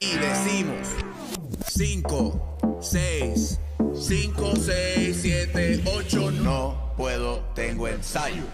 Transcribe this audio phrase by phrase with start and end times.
[0.00, 0.88] y decimos
[1.72, 3.60] 5, 6,
[3.94, 8.44] 5, 6, 7, 8, no puedo, tengo ensayo.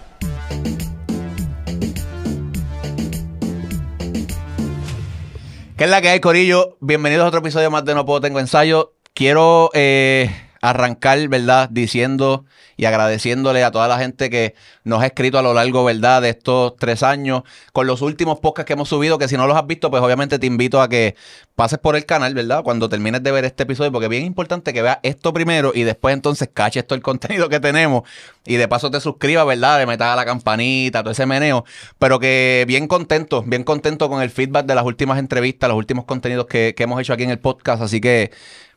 [5.76, 6.78] ¿Qué es la que hay, Corillo?
[6.80, 8.94] Bienvenidos a otro episodio más de No Puedo Tengo Ensayo.
[9.12, 10.30] Quiero eh,
[10.64, 11.68] arrancar, ¿verdad?
[11.70, 16.22] Diciendo y agradeciéndole a toda la gente que nos ha escrito a lo largo, ¿verdad?
[16.22, 17.42] De estos tres años,
[17.72, 20.38] con los últimos podcasts que hemos subido, que si no los has visto, pues obviamente
[20.38, 21.16] te invito a que
[21.54, 22.62] pases por el canal, ¿verdad?
[22.64, 25.82] Cuando termines de ver este episodio, porque es bien importante que veas esto primero y
[25.82, 28.04] después entonces caches todo el contenido que tenemos
[28.46, 29.78] y de paso te suscribas, ¿verdad?
[29.78, 31.66] De metas a la campanita, todo ese meneo,
[31.98, 36.06] pero que bien contento, bien contento con el feedback de las últimas entrevistas, los últimos
[36.06, 38.30] contenidos que hemos hecho aquí en el podcast, así que...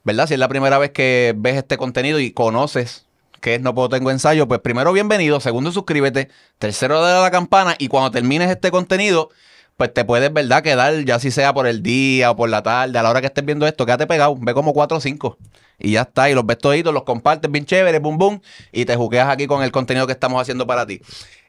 [0.07, 0.25] ¿verdad?
[0.25, 3.05] Si es la primera vez que ves este contenido y conoces
[3.41, 7.30] que es No Puedo Tengo Ensayo, pues primero bienvenido, segundo suscríbete, tercero dale a la
[7.30, 9.31] campana y cuando termines este contenido,
[9.77, 10.63] pues te puedes, ¿verdad?
[10.63, 13.27] Quedar ya si sea por el día o por la tarde, a la hora que
[13.27, 15.38] estés viendo esto, quédate pegado, ve como 4 o 5
[15.80, 18.95] y ya está, y los ves toditos, los compartes bien chévere, boom, boom, y te
[18.95, 21.02] juqueas aquí con el contenido que estamos haciendo para ti.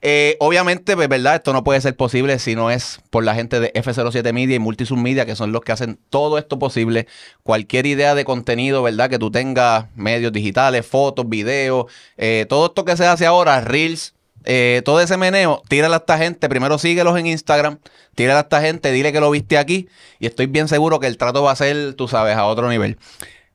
[0.02, 1.36] Eh, obviamente, pues, ¿verdad?
[1.36, 4.58] Esto no puede ser posible si no es por la gente de F07 Media y
[4.58, 7.06] Multisub Media, que son los que hacen todo esto posible.
[7.42, 9.08] Cualquier idea de contenido, ¿verdad?
[9.08, 11.86] Que tú tengas medios digitales, fotos, videos,
[12.18, 14.14] eh, todo esto que se hace ahora, Reels,
[14.50, 16.48] eh, todo ese meneo, tírale a esta gente.
[16.48, 17.80] Primero síguelos en Instagram,
[18.14, 19.88] tírale a esta gente, dile que lo viste aquí.
[20.18, 22.96] Y estoy bien seguro que el trato va a ser, tú sabes, a otro nivel.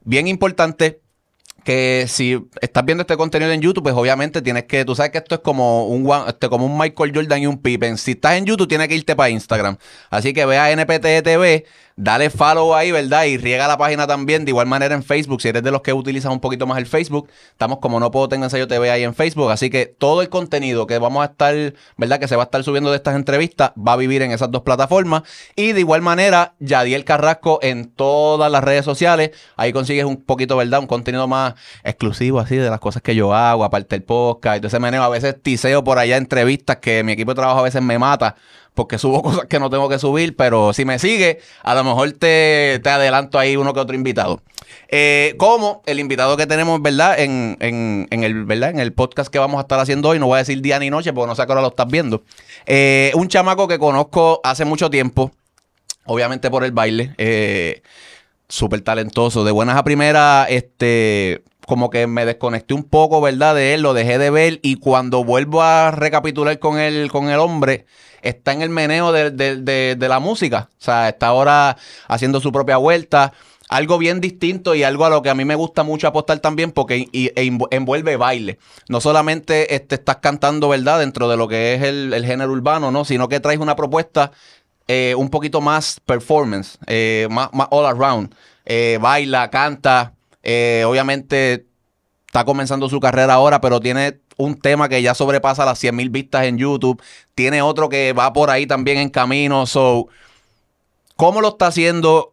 [0.01, 1.01] Bien importante
[1.63, 5.17] que si estás viendo este contenido en YouTube, pues obviamente tienes que, tú sabes que
[5.19, 7.97] esto es como un este, como un Michael Jordan y un Pippen.
[7.97, 9.77] Si estás en YouTube, tienes que irte para Instagram.
[10.09, 13.25] Así que ve a NPT TV, dale follow ahí, ¿verdad?
[13.25, 14.45] Y riega la página también.
[14.45, 16.85] De igual manera en Facebook, si eres de los que utilizas un poquito más el
[16.85, 19.51] Facebook, estamos como no puedo tener ensayo TV ahí en Facebook.
[19.51, 21.55] Así que todo el contenido que vamos a estar,
[21.97, 22.19] ¿verdad?
[22.19, 24.63] Que se va a estar subiendo de estas entrevistas va a vivir en esas dos
[24.63, 25.23] plataformas.
[25.55, 29.31] Y de igual manera, Yadiel Carrasco en todas las redes sociales.
[29.55, 30.79] Ahí consigues un poquito, ¿verdad?
[30.79, 31.52] Un contenido más
[31.83, 34.57] exclusivo así de las cosas que yo hago, aparte del podcast.
[34.57, 37.81] Entonces, meneo, a veces tiseo por allá entrevistas que mi equipo de trabajo a veces
[37.81, 38.35] me mata
[38.73, 42.11] porque subo cosas que no tengo que subir, pero si me sigue, a lo mejor
[42.13, 44.41] te, te adelanto ahí uno que otro invitado.
[44.89, 47.19] Eh, como el invitado que tenemos, ¿verdad?
[47.19, 48.71] En, en, el, ¿verdad?
[48.71, 50.89] En el podcast que vamos a estar haciendo hoy, no voy a decir día ni
[50.89, 52.23] noche, porque no sé qué hora lo estás viendo.
[52.65, 55.31] Eh, un chamaco que conozco hace mucho tiempo,
[56.05, 57.81] obviamente por el baile, eh,
[58.47, 63.55] súper talentoso, de buenas a primeras, este como que me desconecté un poco, ¿verdad?
[63.55, 67.39] De él, lo dejé de ver y cuando vuelvo a recapitular con el, con el
[67.39, 67.85] hombre,
[68.21, 70.69] está en el meneo de, de, de, la música.
[70.79, 71.77] O sea, está ahora
[72.07, 73.33] haciendo su propia vuelta.
[73.69, 76.71] Algo bien distinto y algo a lo que a mí me gusta mucho apostar también
[76.71, 78.59] porque e envuelve baile.
[78.87, 80.99] No solamente este, estás cantando, ¿verdad?
[80.99, 83.05] Dentro de lo que es el, el género urbano, ¿no?
[83.05, 84.31] Sino que traes una propuesta
[84.87, 88.35] eh, un poquito más performance, eh, más, all around.
[88.65, 90.13] Eh, baila, canta.
[90.85, 91.65] obviamente
[92.25, 96.09] está comenzando su carrera ahora, pero tiene un tema que ya sobrepasa las 100 mil
[96.09, 97.01] vistas en YouTube.
[97.35, 99.65] Tiene otro que va por ahí también en camino.
[99.67, 100.07] So,
[101.15, 102.32] ¿cómo lo está haciendo?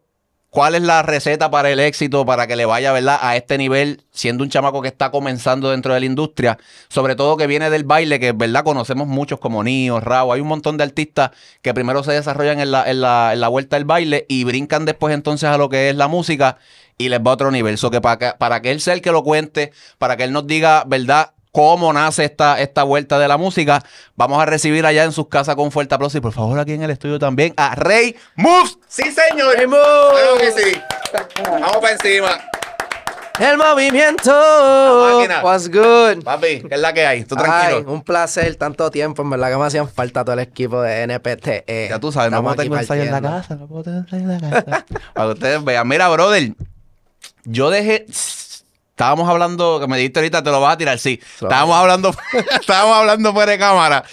[0.50, 3.21] ¿Cuál es la receta para el éxito, para que le vaya, ¿verdad?
[3.22, 7.37] A este nivel, siendo un chamaco que está comenzando dentro de la industria, sobre todo
[7.37, 8.65] que viene del baile, que, ¿verdad?
[8.65, 11.31] Conocemos muchos como Nio, Rao, hay un montón de artistas
[11.62, 14.87] que primero se desarrollan en la, en la, en la vuelta del baile y brincan
[14.87, 16.59] después entonces a lo que es la música
[16.99, 17.78] y les va a otro nivel.
[17.78, 20.32] So que para, que para que él sea el que lo cuente, para que él
[20.32, 21.32] nos diga, ¿verdad?
[21.53, 23.83] Cómo nace esta, esta vuelta de la música.
[24.16, 26.83] Vamos a recibir allá en sus casas con fuerte aplauso y por favor aquí en
[26.83, 28.78] el estudio también a Rey Moves.
[28.88, 29.56] Sí, señor.
[29.56, 30.81] Rey Claro que sí.
[31.44, 32.50] Vamos para encima.
[33.41, 34.31] El movimiento.
[35.43, 36.22] What's good?
[36.22, 37.25] Papi, ¿qué es la que hay?
[37.25, 37.78] ¿Tú tranquilo?
[37.78, 39.22] Ay, un placer, tanto tiempo.
[39.22, 41.88] En verdad que me hacían falta todo el equipo de NPT.
[41.88, 43.55] ya tú sabes, no puedo tener ensayo en la casa.
[43.55, 44.84] No puedo tener ensayo en la casa.
[45.15, 45.88] Para que ustedes vean.
[45.88, 46.53] Mira, brother,
[47.44, 48.05] yo dejé
[49.00, 51.19] Estábamos hablando, que me dijiste ahorita, te lo vas a tirar, sí.
[51.41, 52.15] Estábamos hablando,
[52.61, 54.05] estábamos hablando fuera de cámara.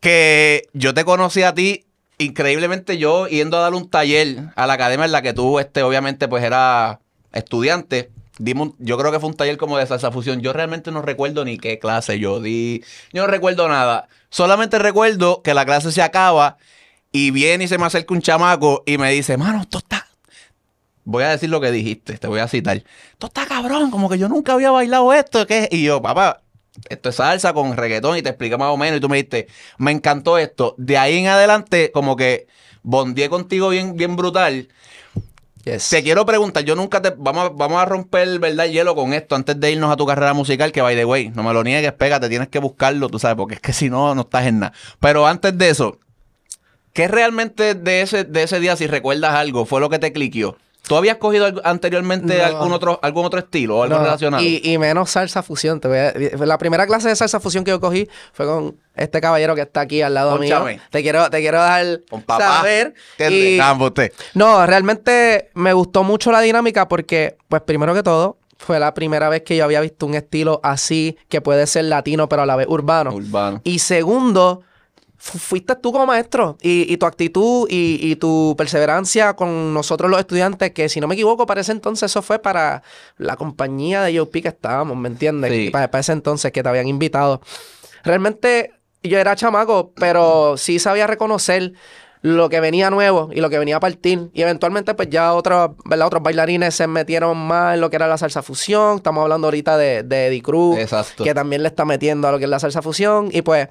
[0.00, 1.84] Que yo te conocí a ti,
[2.16, 5.82] increíblemente yo yendo a dar un taller a la academia en la que tú, este,
[5.82, 7.00] obviamente, pues era
[7.34, 8.12] estudiante.
[8.38, 10.40] Dimos, yo creo que fue un taller como de salsa fusión.
[10.40, 12.82] Yo realmente no recuerdo ni qué clase yo di.
[13.12, 14.08] Yo no recuerdo nada.
[14.30, 16.56] Solamente recuerdo que la clase se acaba
[17.12, 19.76] y viene y se me acerca un chamaco y me dice, mano, esto
[21.04, 22.82] voy a decir lo que dijiste, te voy a citar.
[23.12, 25.46] Esto está cabrón, como que yo nunca había bailado esto.
[25.46, 25.68] ¿qué?
[25.70, 26.42] Y yo, papá,
[26.88, 29.48] esto es salsa con reggaetón y te expliqué más o menos y tú me dijiste,
[29.78, 30.74] me encantó esto.
[30.78, 32.46] De ahí en adelante, como que
[32.82, 34.68] bondeé contigo bien, bien brutal.
[35.62, 37.12] Te quiero preguntar, yo nunca te.
[37.16, 38.64] Vamos, vamos a romper, ¿verdad?
[38.64, 41.42] hielo con esto antes de irnos a tu carrera musical, que by the way, no
[41.42, 44.22] me lo niegues, pégate, tienes que buscarlo, tú sabes, porque es que si no, no
[44.22, 44.72] estás en nada.
[45.00, 45.98] Pero antes de eso,
[46.92, 50.56] ¿Qué realmente de ese, de ese día, si recuerdas algo, fue lo que te cliqueó?
[50.90, 52.44] ¿Tú habías cogido anteriormente No.
[52.44, 54.42] algún otro algún otro estilo o algo No, relacionado?
[54.42, 55.78] Y, y menos salsa fusión.
[55.78, 56.12] Te voy a-
[56.44, 59.82] la primera clase de salsa fusión que yo cogí fue con este caballero que está
[59.82, 60.72] aquí al lado Pónchame.
[60.72, 60.82] mío.
[60.90, 62.56] Te quiero, te quiero dar Con papá.
[62.56, 62.94] saber.
[63.20, 64.12] Y- usted.
[64.34, 69.28] no, realmente me gustó mucho la dinámica porque, pues primero que todo, fue la primera
[69.28, 72.56] vez que yo había visto un estilo así que puede ser latino pero a la
[72.56, 73.12] vez urbano.
[73.14, 73.60] Urbano.
[73.62, 74.62] Y segundo,
[75.22, 80.18] fuiste tú como maestro y, y tu actitud y, y tu perseverancia con nosotros los
[80.18, 82.82] estudiantes, que si no me equivoco, para ese entonces eso fue para
[83.18, 85.52] la compañía de UP que estábamos, ¿me entiendes?
[85.52, 85.70] Sí.
[85.70, 87.42] Para, para ese entonces que te habían invitado.
[88.02, 88.72] Realmente
[89.02, 91.74] yo era chamaco, pero sí sabía reconocer
[92.22, 94.30] lo que venía nuevo y lo que venía a partir.
[94.34, 96.06] Y eventualmente, pues ya otros, ¿verdad?
[96.06, 98.96] Otros bailarines se metieron más en lo que era la salsa fusión.
[98.96, 101.24] Estamos hablando ahorita de, de Eddie Cruz, Exacto.
[101.24, 103.30] que también le está metiendo a lo que es la salsa fusión.
[103.32, 103.68] Y pues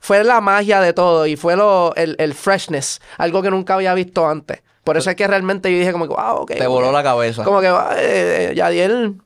[0.00, 3.94] fue la magia de todo y fue lo, el, el freshness, algo que nunca había
[3.94, 4.62] visto antes.
[4.82, 6.52] Por eso es que realmente yo dije como que, wow, ok.
[6.52, 7.42] Te voló la cabeza.
[7.42, 9.16] Como que, eh, eh, Yadiel,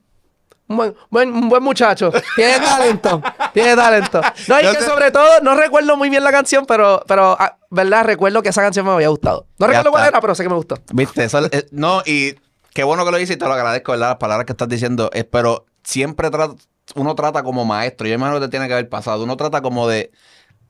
[0.69, 2.11] un buen, buen- un buen muchacho.
[2.35, 3.21] Tiene talento.
[3.53, 4.21] tiene talento.
[4.47, 7.57] No, y que te- sobre todo, no recuerdo muy bien la canción, pero, pero ah,
[7.69, 8.05] ¿verdad?
[8.05, 9.47] Recuerdo que esa canción me había gustado.
[9.57, 10.09] No Ya recuerdo cuál está.
[10.09, 10.75] era, pero sé que me gustó.
[10.93, 12.35] Viste, eso, eh, no, y
[12.73, 14.09] qué bueno que lo dices y te lo agradezco, ¿verdad?
[14.09, 16.53] Las palabras que estás diciendo, eh, pero siempre trata,
[16.95, 19.87] uno trata como maestro, yo imagino que te tiene que haber pasado, uno trata como
[19.87, 20.11] de,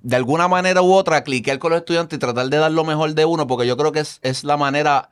[0.01, 3.13] de alguna manera u otra, cliquear con los estudiantes y tratar de dar lo mejor
[3.13, 5.09] de uno, porque yo creo que es, es la manera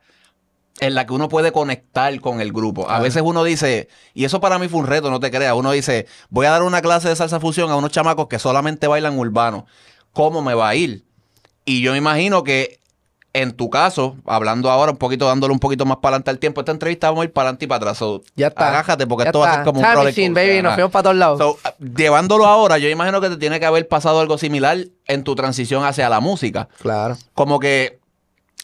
[0.80, 2.88] en la que uno puede conectar con el grupo.
[2.88, 5.72] A veces uno dice, y eso para mí fue un reto, no te creas, uno
[5.72, 9.18] dice, voy a dar una clase de salsa fusión a unos chamacos que solamente bailan
[9.18, 9.66] urbano.
[10.12, 11.04] ¿Cómo me va a ir?
[11.64, 12.78] Y yo me imagino que
[13.34, 16.60] en tu caso, hablando ahora un poquito, dándole un poquito más para adelante al tiempo,
[16.60, 17.98] esta entrevista vamos a ir para adelante y para atrás.
[17.98, 18.68] So, Ya está.
[18.68, 20.62] Agájate porque Ya esto va a ser como un Time roller machine, baby.
[20.62, 21.38] Nos fuimos para todos lados.
[21.38, 25.34] So, llevándolo ahora, yo imagino que te tiene que haber pasado algo similar en tu
[25.34, 26.68] transición hacia la música.
[26.80, 27.16] claro.
[27.34, 27.97] Como que,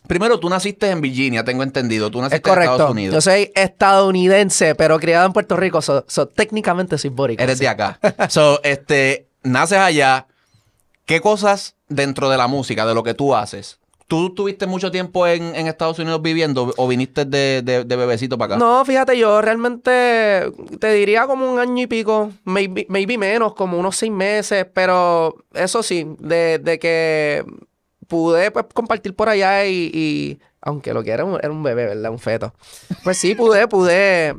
[0.06, 2.10] primero, tú naciste en Virginia, tengo entendido.
[2.10, 2.70] Tú naciste Es correcto.
[2.70, 3.14] en Estados Unidos.
[3.14, 5.80] Yo soy estadounidense, pero criado en Puerto Rico.
[5.82, 7.12] So, so, técnicamente soy.
[7.38, 7.98] Eres de acá.
[8.28, 10.26] so, este, naces allá.
[11.06, 13.78] ¿Qué cosas dentro de la música, de lo que tú haces?
[14.06, 18.36] ¿Tú tuviste mucho tiempo en, en Estados Unidos viviendo o viniste de, de- de bebecito
[18.38, 18.64] para acá?
[18.64, 23.78] No, fíjate, yo realmente te diría como un año y pico, maybe, maybe menos, como
[23.78, 27.44] unos seis meses, pero eso sí, de, de que
[28.08, 31.86] pude pues compartir por allá y, y- aunque lo que era un, era un bebé,
[31.86, 32.10] ¿verdad?
[32.10, 32.54] Un feto.
[33.02, 34.34] Pues sí, pude, pude,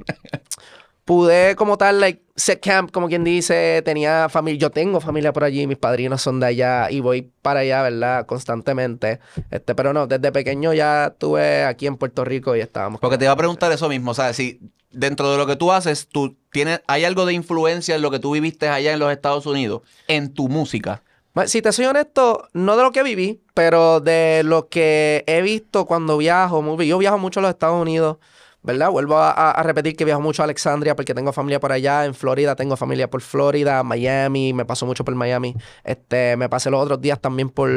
[1.03, 5.43] pude como tal, like, set camp, como quien dice, tenía familia, yo tengo familia por
[5.43, 8.25] allí, mis padrinos son de allá y voy para allá, ¿verdad?
[8.25, 9.19] Constantemente.
[9.51, 12.99] Este, pero no, desde pequeño ya estuve aquí en Puerto Rico y estábamos.
[13.01, 14.59] Porque te iba a preguntar eso mismo, o sea, si
[14.91, 18.19] dentro de lo que tú haces, tú tienes, ¿hay algo de influencia en lo que
[18.19, 21.03] tú viviste allá en los Estados Unidos, en tu música?
[21.45, 25.85] Si te soy honesto, no de lo que viví, pero de lo que he visto
[25.85, 26.81] cuando viajo.
[26.81, 28.17] Yo viajo mucho a los Estados Unidos,
[28.63, 28.89] ¿verdad?
[28.89, 32.05] Vuelvo a, a- a repetir que viajo mucho a Alexandria porque tengo familia por allá.
[32.05, 35.55] En Florida tengo familia por Florida, Miami, me paso mucho por Miami.
[35.83, 37.69] Este, me pasé los otros días también por,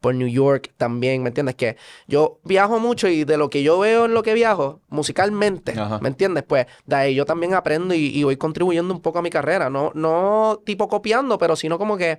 [0.00, 1.54] por New York también, ¿me entiendes?
[1.54, 1.76] Que
[2.08, 6.00] yo viajo mucho y de lo que yo veo en lo que viajo, musicalmente, Ajá.
[6.02, 6.42] ¿me entiendes?
[6.42, 9.70] Pues de ahí yo también aprendo y, y voy contribuyendo un poco a mi carrera.
[9.70, 12.18] No, no tipo copiando, pero sino como que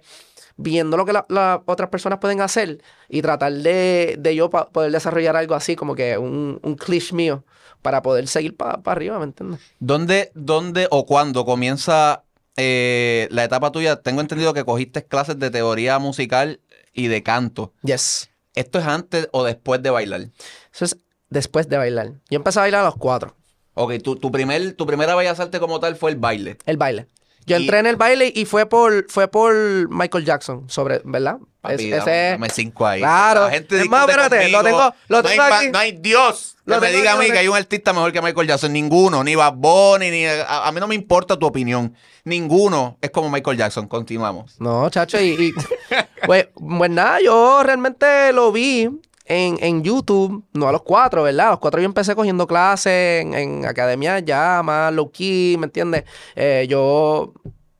[0.61, 4.69] viendo lo que la- las otras personas pueden hacer y tratar de, de yo pa-
[4.69, 7.44] poder desarrollar algo así, como que un, un cliché mío,
[7.81, 9.61] para poder seguir para arriba, ¿me entiendes?
[9.80, 12.23] ¿Dónde, dónde o cuándo comienza
[12.57, 14.01] eh, la etapa tuya?
[14.01, 16.59] Tengo entendido que cogiste clases de teoría musical
[16.94, 17.71] y de canto.
[17.83, 18.30] Yes.
[18.54, 20.28] ¿Esto es antes o después de bailar?
[20.73, 20.97] Eso es
[21.30, 22.11] después de bailar.
[22.30, 23.35] Yo empecé a bailar a los cuatro,
[23.75, 26.57] Ok, tu, tu, primer, tu primera bellas artes como tal fue el baile.
[26.66, 27.07] el baile.
[27.49, 29.53] Yo Y- entré en el baile y fue por, fue por
[29.89, 31.37] Michael Jackson, sobre, ¿verdad?
[31.61, 33.01] Papi, Es- dame, ese- dame cinco ahí.
[33.01, 33.45] Claro.
[33.45, 35.69] La gente Es más, espérate, lo tengo- lo no, tengo hay, ma- aquí.
[35.71, 38.21] no hay Dios que Lo me diga a mí que hay un artista mejor que
[38.21, 38.71] Michael Jackson.
[38.71, 39.23] Ninguno.
[39.23, 40.25] Ni Bad Bunny, ni...
[40.25, 41.94] A, a mí no me importa tu opinión.
[42.23, 43.87] Ninguno es como Michael Jackson.
[43.87, 44.56] Continuamos.
[44.61, 45.53] No, chacho, y, y-
[46.27, 48.87] pues, pues nada, yo realmente lo vi
[49.30, 51.48] en, en YouTube, no a los cuatro, ¿verdad?
[51.48, 55.68] A los cuatro yo empecé cogiendo clases en, en academias ya más low key, ¿me
[55.68, 56.04] entiendes?
[56.36, 57.33] Eh, yo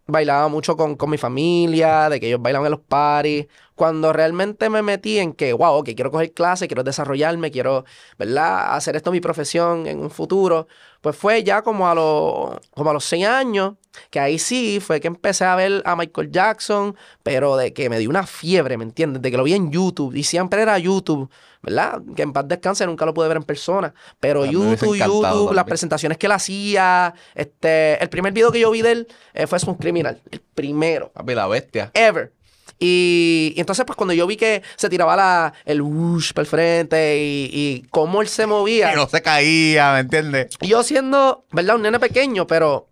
[0.06, 3.48] bailaba mucho con, con mi familia, de que ellos bailaban en los parties.
[3.76, 7.86] Cuando realmente me metí en que, wow, que quiero coger clases, quiero desarrollarme, quiero,
[8.18, 8.76] ¿verdad?
[8.76, 10.68] Hacer esto mi profesión en un futuro.
[11.02, 13.76] Pues fue ya como a los, como a los seis años,
[14.10, 18.00] que ahí sí fue que empecé a ver a Michael Jackson, pero de que me
[18.00, 19.22] dio una fiebre, ¿me entiendes?
[19.22, 21.30] De que lo vi en YouTube, y siempre era YouTube,
[21.62, 22.02] ¿verdad?
[22.16, 26.18] Que en paz descanse, nunca lo pude ver en persona, pero YouTube, YouTube, las presentaciones
[26.18, 29.80] que él hacía, este, el primer video que yo vi de él eh, fue Smooth
[29.80, 31.92] Criminal, el primero, Papi, la bestia.
[31.94, 32.34] ever.
[32.82, 36.48] Y, y entonces, pues cuando yo vi que se tiraba la, el whoosh para el
[36.48, 38.94] frente y, y cómo él se movía.
[38.94, 40.56] Y no se caía, ¿me entiendes?
[40.62, 41.76] Yo siendo, ¿verdad?
[41.76, 42.89] Un nene pequeño, pero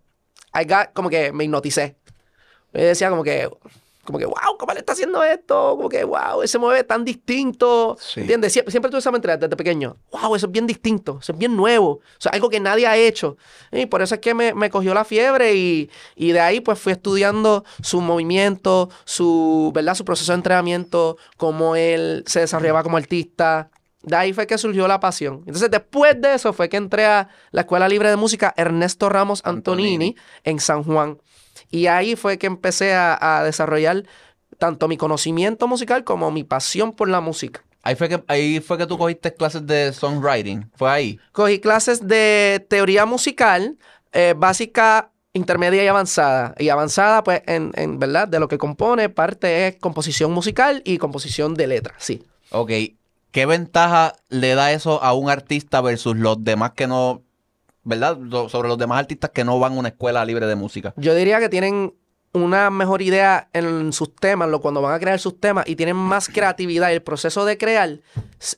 [0.60, 1.96] I got- como que me hipnoticé.
[2.72, 3.48] Yo decía como que,
[4.04, 5.74] como que, wow, ¿cómo él está haciendo esto?
[5.76, 7.96] Como que, wow, él se mueve tan distinto.
[8.00, 8.20] Sí.
[8.20, 8.52] ¿Entiendes?
[8.52, 9.96] Siempre, siempre tuve esa mentalidad desde pequeño.
[10.12, 11.90] Wow, eso es bien distinto, eso es bien nuevo.
[11.90, 13.36] O sea, algo que nadie ha hecho.
[13.72, 16.78] Y por eso es que me, me cogió la fiebre y, y de ahí pues
[16.78, 19.94] fui estudiando su movimiento, su, ¿verdad?
[19.94, 23.70] Su proceso de entrenamiento, cómo él se desarrollaba como artista.
[24.02, 25.42] De ahí fue que surgió la pasión.
[25.46, 29.42] Entonces, después de eso fue que entré a la Escuela Libre de Música Ernesto Ramos
[29.44, 30.16] Antonini, Antonini.
[30.44, 31.18] en San Juan.
[31.70, 34.04] Y ahí fue que empecé a, a desarrollar
[34.58, 37.64] tanto mi conocimiento musical como mi pasión por la música.
[37.82, 40.70] Ahí fue que, ahí fue que tú cogiste clases de songwriting.
[40.74, 41.20] Fue ahí.
[41.32, 43.78] Cogí clases de teoría musical,
[44.12, 46.54] eh, básica, intermedia y avanzada.
[46.58, 50.98] Y avanzada, pues, en, en verdad, de lo que compone, parte es composición musical y
[50.98, 52.22] composición de letras, sí.
[52.50, 52.70] Ok.
[53.38, 57.22] ¿Qué ventaja le da eso a un artista versus los demás que no,
[57.84, 58.18] ¿verdad?
[58.32, 60.92] So- Sobre los demás artistas que no van a una escuela libre de música.
[60.96, 61.94] Yo diría que tienen
[62.32, 66.26] una mejor idea en sus temas, cuando van a crear sus temas y tienen más
[66.28, 66.92] creatividad.
[66.92, 68.00] El proceso de crear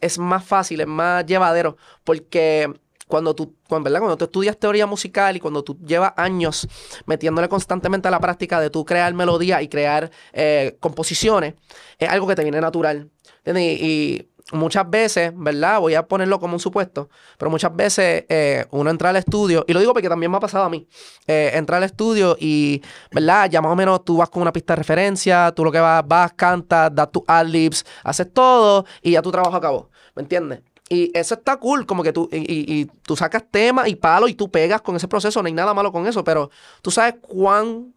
[0.01, 2.73] es, más fácil, es más llevadero, porque
[3.07, 4.01] cuando tú, cuando, ¿verdad?
[4.01, 6.67] cuando tú estudias teoría musical y cuando tú llevas años
[7.05, 11.53] metiéndole constantemente a la práctica de tú crear melodías y crear eh, composiciones,
[11.99, 13.11] es algo que te viene natural.
[13.45, 13.81] ¿entiendes?
[13.83, 15.81] Y muchas veces, ¿verdad?
[15.81, 19.73] Voy a ponerlo como un supuesto, pero muchas veces eh, uno entra al estudio, y
[19.73, 20.89] lo digo porque también me ha pasado a mí,
[21.27, 23.49] eh, entra al estudio y, ¿verdad?
[23.51, 26.03] Ya más o menos tú vas con una pista de referencia, tú lo que vas,
[26.07, 30.61] vas, cantas, das tus ad-libs, haces todo y ya tu trabajo acabó, ¿me entiendes?
[30.89, 34.29] Y eso está cool, como que tú, y, y- y tú sacas temas y palos
[34.29, 36.51] y tú pegas con ese proceso, no hay nada malo con eso, pero
[36.83, 37.95] tú sabes cuán,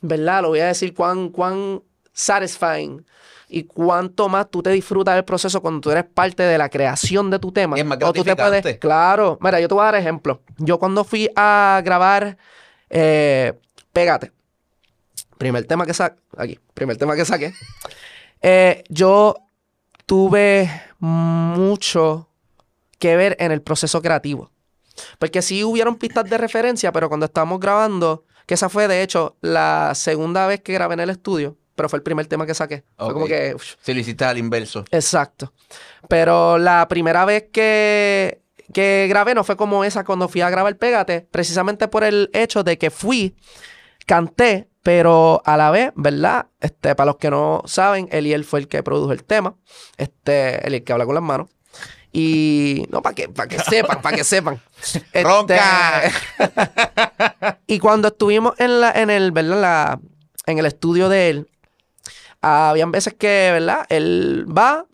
[0.00, 0.42] ¿verdad?
[0.42, 1.82] Lo voy a decir, cuán, cuán
[2.20, 3.04] satisfying
[3.48, 7.30] y cuánto más tú te disfrutas del proceso cuando tú eres parte de la creación
[7.30, 7.76] de tu tema.
[7.76, 10.40] Y es más O tú te puedes, claro, mira, yo te voy a dar ejemplo.
[10.58, 12.36] Yo cuando fui a grabar
[12.88, 13.54] eh,
[13.92, 14.32] Pégate,
[15.38, 17.52] primer tema que saqué, aquí, primer tema que saqué,
[18.40, 19.34] eh, yo
[20.06, 22.28] tuve mucho
[22.98, 24.50] que ver en el proceso creativo.
[25.18, 29.36] Porque sí hubieron pistas de referencia, pero cuando estábamos grabando, que esa fue de hecho
[29.40, 32.84] la segunda vez que grabé en el estudio, pero fue el primer tema que saqué.
[32.98, 33.12] Fue Ok.
[33.14, 33.56] como que...
[33.80, 34.84] Si lo hiciste al inverso.
[34.90, 35.54] Exacto.
[36.10, 38.42] Pero la primera vez que,
[38.74, 42.64] que grabé no fue como esa cuando fui a grabar Pégate, precisamente por el hecho
[42.64, 43.34] de que fui,
[44.04, 46.48] canté, pero a la vez, ¿verdad?
[46.60, 49.54] Este, para los que no saben, Eliel fue el que produjo el tema,
[49.96, 51.48] este, el que habla con las manos.
[52.12, 54.60] Y no, para que, para que sepan, para que sepan.
[54.82, 56.02] Este, ¡Ronca!
[57.66, 59.60] y cuando estuvimos en la, en el, ¿verdad?
[59.62, 60.00] La,
[60.46, 61.48] en el estudio de él,
[62.40, 63.86] habían veces que, ¿verdad?
[63.88, 64.86] Él va,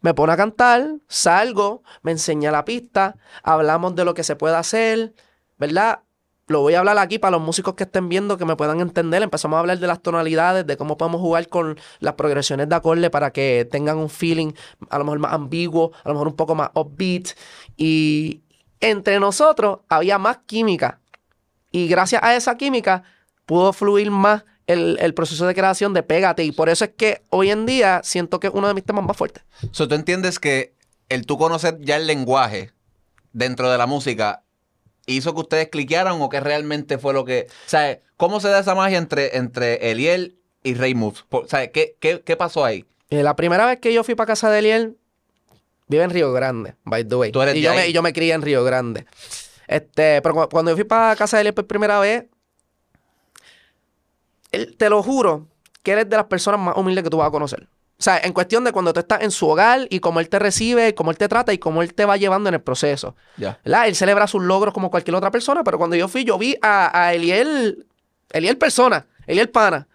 [0.00, 4.56] me pone a cantar, salgo, me enseña la pista, hablamos de lo que se puede
[4.56, 5.14] hacer,
[5.58, 6.00] ¿verdad?
[6.48, 9.20] Lo voy a hablar aquí para los músicos que estén viendo que me puedan entender.
[9.20, 13.10] Empezamos a hablar de las tonalidades, de cómo podemos jugar con las progresiones de acorde
[13.10, 14.52] para que tengan un feeling
[14.88, 17.30] a lo mejor más ambiguo, a lo mejor un poco más upbeat.
[17.76, 18.42] Y
[18.78, 21.00] entre nosotros había más química.
[21.72, 23.02] Y gracias a esa química
[23.44, 26.44] pudo fluir más el, el proceso de creación de Pégate.
[26.44, 29.04] Y por eso es que hoy en día siento que es uno de mis temas
[29.04, 29.44] más fuertes.
[29.72, 30.74] So, ¿Tú entiendes que
[31.08, 32.72] el tú conocer ya el lenguaje
[33.32, 34.42] dentro de la música
[35.06, 37.46] hizo que ustedes cliquearan o que realmente fue lo que...
[37.48, 41.24] O sea, ¿cómo se da esa magia entre, entre Eliel y Rey Moves?
[41.30, 42.84] O sea, ¿qué, qué, qué pasó ahí?
[43.10, 44.96] Eh, la primera vez que yo fui para casa de Eliel,
[45.86, 47.30] vive en Río Grande, by the way.
[47.30, 47.76] Tú eres y, yo ahí.
[47.76, 49.06] me, y yo me crié en Río Grande.
[49.68, 52.24] Este, pero cu- cuando yo fui para casa de Eliel por primera vez,
[54.52, 55.46] él- te lo juro
[55.82, 57.68] que él es de las personas más humildes que tú vas a conocer.
[57.98, 60.38] O sea, en cuestión de cuando tú estás en su hogar y cómo él te
[60.38, 63.16] recibe, cómo él te trata y cómo él te va llevando en el proceso.
[63.86, 66.90] Él celebra sus logros como cualquier otra persona, pero cuando yo fui, yo vi a,
[67.06, 67.86] a Eliel,
[68.32, 69.88] Eliel persona, Eliel pana,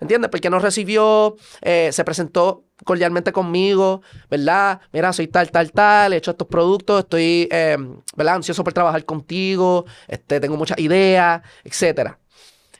[0.00, 0.30] ¿entiendes?
[0.30, 4.80] Porque nos recibió, eh, se presentó cordialmente conmigo, ¿verdad?
[4.92, 7.76] Mira, soy tal, tal, tal, he hecho estos productos, estoy, eh,
[8.16, 8.36] ¿verdad?
[8.36, 12.20] Ansioso por trabajar contigo, este, tengo muchas ideas, etcétera.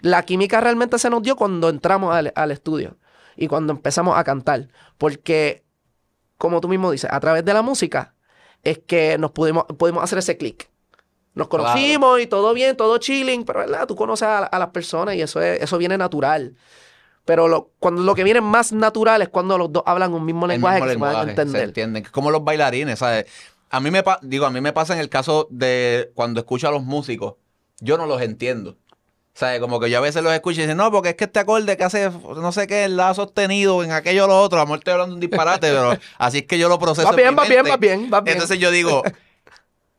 [0.00, 2.96] La química realmente se nos dio cuando entramos al, al estudio
[3.36, 5.64] y cuando empezamos a cantar, porque,
[6.38, 8.14] como tú mismo dices, a través de la música
[8.62, 10.68] es que nos pudimos, pudimos hacer ese clic.
[11.34, 11.64] Nos Claro.
[11.66, 13.86] conocimos y todo bien, todo chilling, pero ¿verdad?
[13.86, 16.56] tú conoces a, a las personas y eso, es, eso viene natural.
[17.24, 20.46] Pero lo, cuando lo que viene más natural es cuando los dos hablan un mismo
[20.46, 21.62] El lenguaje mismo que se lenguaje, se entender.
[21.64, 22.04] entienden.
[22.10, 23.26] Como los bailarines, ¿sabes?
[23.70, 26.70] A mí me digo, a mí me pasa en el caso de cuando escucho a
[26.72, 27.34] los músicos,
[27.80, 28.76] yo no los entiendo.
[29.38, 31.38] Sea, como que yo a veces los escucho y dicen, no, porque es que este
[31.40, 34.62] acorde que hace no sé qué, la ha sostenido en aquello o lo otro, a
[34.62, 37.04] lo mejor estoy hablando un disparate, pero así es que yo lo proceso.
[37.06, 38.34] Va en bien, mi va bien, va bien, va bien.
[38.36, 39.02] Entonces yo digo,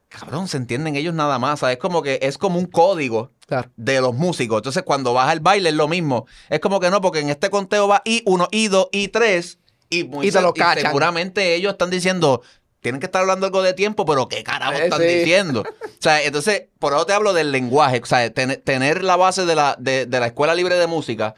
[0.10, 1.60] cabrón, se entienden ellos nada más.
[1.60, 1.76] ¿sabes?
[1.78, 3.70] Es como que es como un código Claro.
[3.78, 4.58] de los músicos.
[4.60, 6.28] Entonces, cuando vas al baile es lo mismo.
[6.50, 9.58] Es como que no, porque en este conteo va I1, I2, I3
[9.90, 10.84] y, muy Y te lo cachan.
[10.86, 12.44] seguramente ellos están diciendo,
[12.82, 15.08] tienen que estar hablando algo de tiempo, pero ¿qué carajo Eh, están sí.
[15.08, 15.64] diciendo?
[16.00, 18.00] O sea, entonces, por eso te hablo del lenguaje.
[18.02, 21.36] O sea, ten- tener la base de la, de, de la Escuela Libre de Música,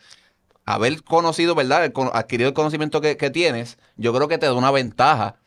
[0.65, 1.84] haber conocido, ¿verdad?
[1.86, 5.38] El adquirido el conocimiento que, que tienes, yo creo que te da una ventaja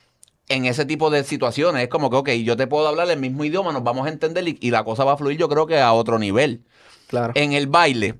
[0.48, 1.84] en ese tipo de situaciones.
[1.84, 4.46] Es como que, ok, yo te puedo hablar el mismo idioma, nos vamos a entender
[4.48, 6.64] y, y la cosa va a fluir, yo creo que a otro nivel.
[7.06, 7.32] Claro.
[7.36, 8.16] En el baile,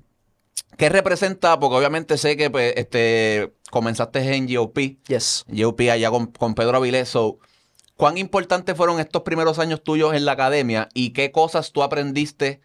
[0.77, 1.59] ¿qué representa?
[1.59, 5.43] Porque obviamente sé que pues, este, comenzaste en GOP, Yes.
[5.49, 7.09] GOP allá con, con Pedro Avilés.
[7.09, 7.37] So,
[7.97, 12.59] ¿Cuán importantes fueron estos primeros años tuyos en la academia y qué cosas tú aprendiste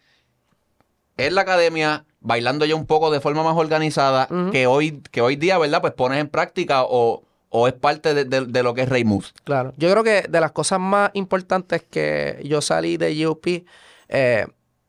[1.17, 5.35] en la academia, bailando ya un poco de forma más organizada, que, hoy, que hoy
[5.35, 5.81] día, ¿verdad?
[5.81, 9.03] Pues pones en práctica o, o es parte de, de- de lo que es Rey
[9.03, 9.33] Moves.
[9.43, 9.73] Claro.
[9.77, 13.65] Yo creo que de las cosas más importantes que yo salí de GOP,
[14.09, 14.47] eh,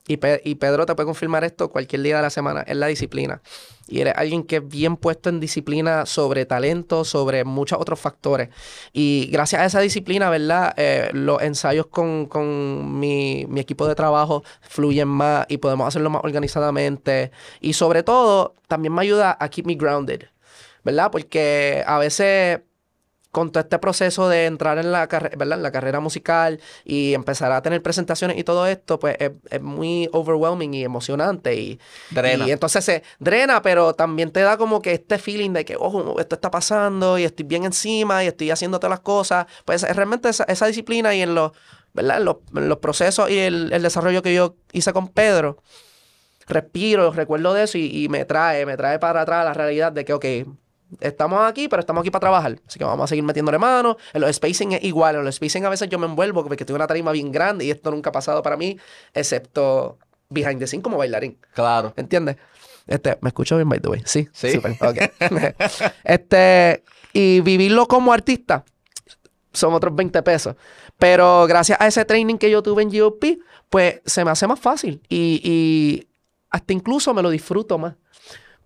[0.09, 2.87] y, Pe- y Pedro te puede confirmar esto cualquier día de la semana, es la
[2.87, 3.41] disciplina.
[3.89, 8.49] Y eres alguien que es bien puesto en disciplina sobre talento, sobre muchos otros factores.
[8.93, 10.73] Y gracias a esa disciplina, ¿verdad?
[10.77, 16.11] Eh, los ensayos con, con mi, mi equipo de trabajo fluyen más y podemos hacerlo
[16.11, 17.33] más organizadamente.
[17.61, 20.23] Y sobre todo, también me ayuda a keep me grounded,
[20.85, 21.11] ¿verdad?
[21.11, 22.61] Porque a veces
[23.33, 25.57] con todo este proceso de entrar en la, carre- ¿verdad?
[25.57, 29.61] en la carrera musical y empezar a tener presentaciones y todo esto, pues es, es
[29.62, 31.55] muy overwhelming y emocionante.
[31.57, 32.47] Y, Drena.
[32.47, 36.21] y entonces se drena, pero también te da como que este feeling de que, ojo,
[36.21, 39.47] esto está pasando y estoy bien encima y estoy haciendo todas las cosas.
[39.65, 41.53] Pues es realmente esa, esa disciplina y en los,
[41.95, 42.19] ¿verdad?
[42.19, 45.57] En los, en los procesos y el, el desarrollo que yo hice con Pedro,
[46.47, 50.05] respiro, recuerdo de eso y, y me trae, me trae para atrás la realidad de
[50.05, 50.25] que, ok,
[51.01, 52.61] estamos aquí, pero estamos aquí para trabajar.
[52.67, 53.97] Así que vamos a seguir metiéndole mano.
[54.13, 55.17] En los spacing es igual.
[55.17, 57.71] En los spacing a veces yo me envuelvo porque tengo una tarima bien grande y
[57.71, 58.79] esto nunca ha pasado para mí,
[59.15, 61.39] excepto behind the scene como bailarín.
[61.55, 61.93] Claro.
[61.97, 62.37] ¿Entiendes?
[62.87, 64.03] Este, me escucho bien, by the way.
[64.05, 64.53] Sí, Sí.
[64.53, 64.99] Súper, ok.
[66.05, 68.64] este, y vivirlo como artista
[69.53, 70.57] son otros 20 pesos.
[70.99, 73.25] Pero gracias a ese training que yo tuve en GOP,
[73.69, 75.03] pues se me hace más fácil.
[75.09, 76.09] Y, y
[76.51, 77.95] hasta incluso me lo disfruto más.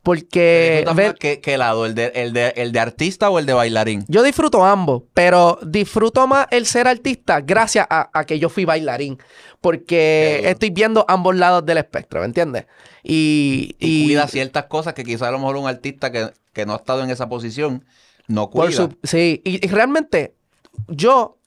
[0.06, 1.84] Porque ¿Disfrutas ver- ¿Qué, qué lado?
[1.84, 4.04] ¿El de, el, de, ¿El de artista o el de bailarín?
[4.06, 8.64] yo disfruto ambos, pero disfruto más el ser artista gracias a, a que yo fui
[8.64, 9.18] bailarín.
[9.60, 12.66] Porque estoy viendo ambos lados del espectro, ¿me entiendes?
[13.02, 16.64] Y, Y, y- cuida ciertas cosas que quizás a lo mejor un artista que, que
[16.66, 17.84] no ha estado en esa posición
[18.28, 18.70] no cuida.
[18.70, 20.36] Su- sí, y, y realmente
[20.86, 21.38] yo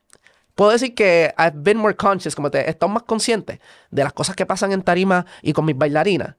[0.55, 4.11] puedo decir que I've been more conscious, como te he estado más consciente de las
[4.11, 6.35] cosas que pasan en tarima y con mis bailarinas,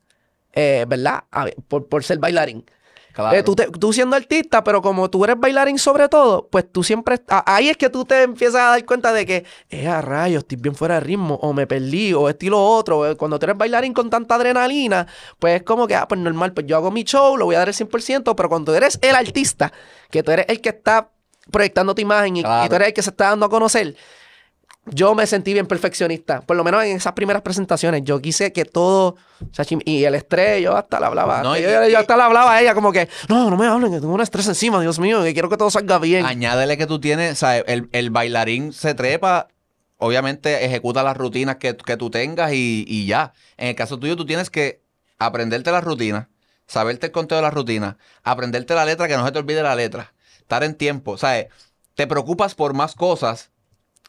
[0.52, 1.24] eh, ¿verdad?
[1.68, 2.64] Por, por ser bailarín.
[3.12, 3.36] Claro.
[3.36, 6.84] Eh, tú, te- tú siendo artista, pero como tú eres bailarín sobre todo, pues tú
[6.84, 7.20] siempre...
[7.44, 10.56] ahí es que tú te empiezas a dar cuenta de que, eh, a rayos, estoy
[10.58, 13.10] bien fuera de ritmo, o me perdí, o estilo otro.
[13.10, 15.08] Eh, Cuando tú eres bailarín con tanta adrenalina,
[15.40, 17.58] pues es como que, ah, pues normal, pues yo hago mi show, lo voy a
[17.58, 19.72] dar el 100%, pero cuando tú eres el artista,
[20.10, 21.10] que tú eres el que está
[21.50, 22.64] proyectando tu imagen y, Claro.
[22.64, 23.96] y tú eres el que se está dando a conocer,
[24.86, 26.40] yo me sentí bien perfeccionista.
[26.40, 28.02] Por lo menos en esas primeras presentaciones.
[28.04, 29.16] Yo quise que todo.
[29.84, 31.42] Y el estrés, yo hasta le hablaba.
[31.42, 34.00] No, y- yo, hasta le hablaba a ella como que, no, no me hablen, que
[34.00, 36.24] tengo un estrés encima, Dios mío, que quiero que todo salga bien.
[36.26, 39.48] Añádele que tú tienes, o sea, el, el bailarín se trepa,
[39.98, 43.32] obviamente ejecuta las rutinas que, que tú tengas y, y ya.
[43.56, 44.82] En el caso tuyo, tú tienes que
[45.18, 46.28] aprenderte las rutinas,
[46.66, 49.74] saberte el conteo de las rutinas, aprenderte la letra, que no se te olvide la
[49.74, 51.46] letra, estar en tiempo, o sea,
[51.94, 53.50] te preocupas por más cosas,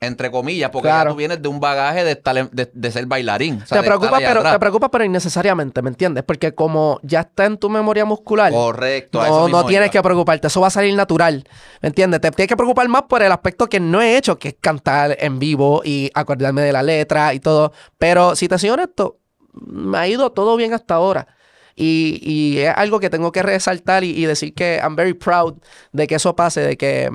[0.03, 1.11] entre comillas, porque Claro.
[1.11, 3.61] ya tú vienes de un bagaje de, estar de, de ser bailarín.
[3.61, 4.53] o sea, te preocupa, pero atrás.
[4.53, 6.23] te preocupa, pero innecesariamente, ¿me entiendes?
[6.23, 9.23] Porque como ya está en tu memoria muscular, Correcto.
[9.23, 9.91] eso no, no tienes iba.
[9.91, 11.47] que preocuparte, eso va a salir natural,
[11.83, 12.19] ¿me entiendes?
[12.19, 15.15] Te tienes que preocupar más por el aspecto que no he hecho, que es cantar
[15.19, 17.71] en vivo y acordarme de la letra y todo.
[17.99, 19.19] Pero si te soy honesto,
[19.53, 21.27] me ha ido todo bien hasta ahora.
[21.75, 25.55] Y, y es algo que tengo que resaltar y, y decir que I'm very proud
[25.91, 27.09] de que eso pase, de que,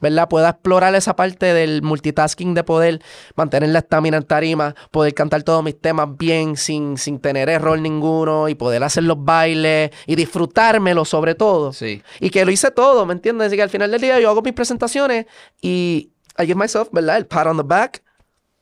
[0.00, 0.28] ¿verdad?
[0.28, 3.02] Pueda explorar esa parte del multitasking de poder
[3.36, 7.78] mantener la estamina en tarima, poder cantar todos mis temas bien sin, sin tener error
[7.78, 11.72] ninguno y poder hacer los bailes y disfrutármelo sobre todo.
[11.72, 12.02] Sí.
[12.20, 13.48] Y que lo hice todo, ¿me entiendes?
[13.48, 15.26] Así que al final del día yo hago mis presentaciones
[15.60, 17.16] y I give myself, ¿verdad?
[17.16, 18.02] El pat on the back.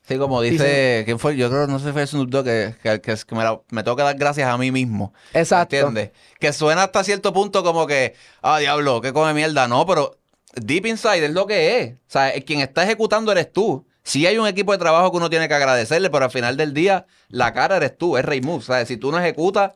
[0.08, 1.36] Sí, como dice, ¿quién fue?
[1.36, 3.82] Yo creo, no sé si fue Snoop Dogg, que, que, que, que me, la- me
[3.82, 5.12] tengo que dar gracias a mí mismo.
[5.34, 5.76] Exacto.
[5.76, 6.12] ¿Entiendes?
[6.40, 9.68] Que suena hasta cierto punto como que, ah, diablo, que come mierda.
[9.68, 10.16] No, pero
[10.54, 11.92] deep inside es lo que es.
[11.94, 13.86] O sea, el quien está ejecutando eres tú.
[14.02, 16.72] Sí hay un equipo de trabajo que uno tiene que agradecerle, pero al final del
[16.72, 18.40] día, la cara eres tú, es Rey.
[18.48, 19.72] O sea, si tú no ejecutas,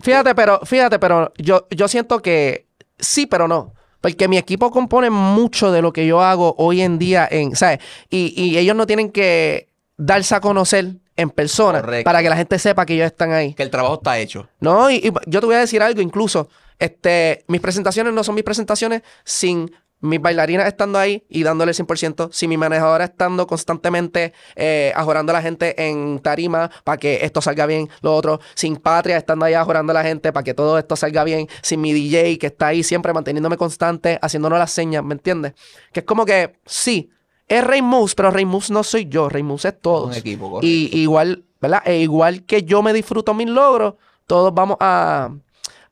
[0.00, 2.68] Fíjate, pero, fíjate, pero yo, yo siento que
[3.00, 3.74] sí, pero no.
[4.00, 7.80] Porque mi equipo compone mucho de lo que yo hago hoy en día en, ¿sabes?
[8.08, 12.04] Y, y ellos no tienen que darse a conocer en persona Correcto.
[12.04, 13.54] para que la gente sepa que ellos están ahí.
[13.54, 14.48] Que el trabajo está hecho.
[14.60, 18.36] No, y, y yo te voy a decir algo, incluso, este, mis presentaciones no son
[18.36, 23.46] mis presentaciones sin mis bailarinas estando ahí y dándole el 100%, sin mi manejadora estando
[23.46, 28.40] constantemente eh, ajorando a la gente en tarima para que esto salga bien, lo otro,
[28.54, 31.80] sin Patria estando ahí ajorando a la gente para que todo esto salga bien, sin
[31.80, 35.54] mi DJ que está ahí siempre manteniéndome constante, haciéndonos las señas, ¿me entiendes?
[35.92, 37.10] Que es como que, sí,
[37.48, 40.08] es Rey Moose, pero Rey Moose no soy yo, Rey Moose es todos.
[40.08, 40.66] Un equipo, correcto.
[40.66, 41.82] Y igual, ¿verdad?
[41.84, 43.94] E igual que yo me disfruto mis logros,
[44.26, 45.30] todos vamos a,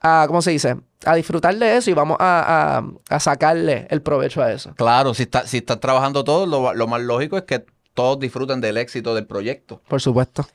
[0.00, 0.76] a ¿cómo se dice?
[1.06, 4.74] A disfrutar de eso y vamos a, a- a sacarle el provecho a eso.
[4.74, 7.64] Claro, si, está, si estás trabajando todos, lo, lo más lógico es que
[7.94, 9.80] todos disfruten del éxito del proyecto.
[9.88, 10.46] Por supuesto.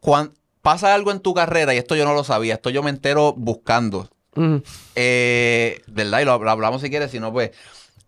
[0.00, 0.32] Cuando
[0.62, 3.34] pasa algo en tu carrera, y esto yo no lo sabía, esto yo me entero
[3.36, 4.08] buscando.
[4.34, 4.56] Mm.
[4.94, 6.20] Eh, ¿Verdad?
[6.20, 7.50] Y lo, lo hablamos si quieres, si no, pues.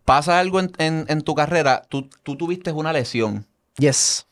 [0.04, 3.46] Pasa algo en, en- en tu carrera, tú, tú tuviste una lesión.
[3.78, 4.26] Yes.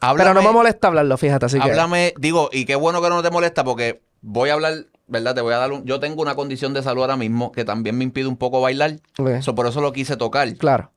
[0.00, 1.62] Háblame, Pero no me molesta hablarlo, fíjate, así que.
[1.62, 5.34] háblame, digo, y qué bueno que no te molesta porque voy a hablar, ¿verdad?
[5.34, 5.84] Te voy a dar un.
[5.84, 8.96] Yo tengo una condición de salud ahora mismo que también me impide un poco bailar.
[9.18, 9.40] Ok.
[9.42, 10.52] So, por eso lo quise tocar.
[10.54, 10.90] Claro.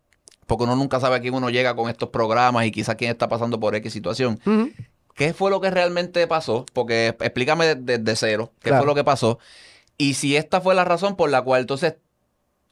[0.47, 3.27] Porque uno nunca sabe a quién uno llega con estos programas y quizás quién está
[3.27, 4.39] pasando por X situación.
[5.15, 6.65] ¿Qué fue lo que realmente pasó?
[6.73, 8.51] Porque explícame desde de, cero.
[8.61, 8.83] ¿Qué Claro.
[8.83, 9.39] fue lo que pasó?
[9.97, 11.95] Y si esta fue la razón por la cual entonces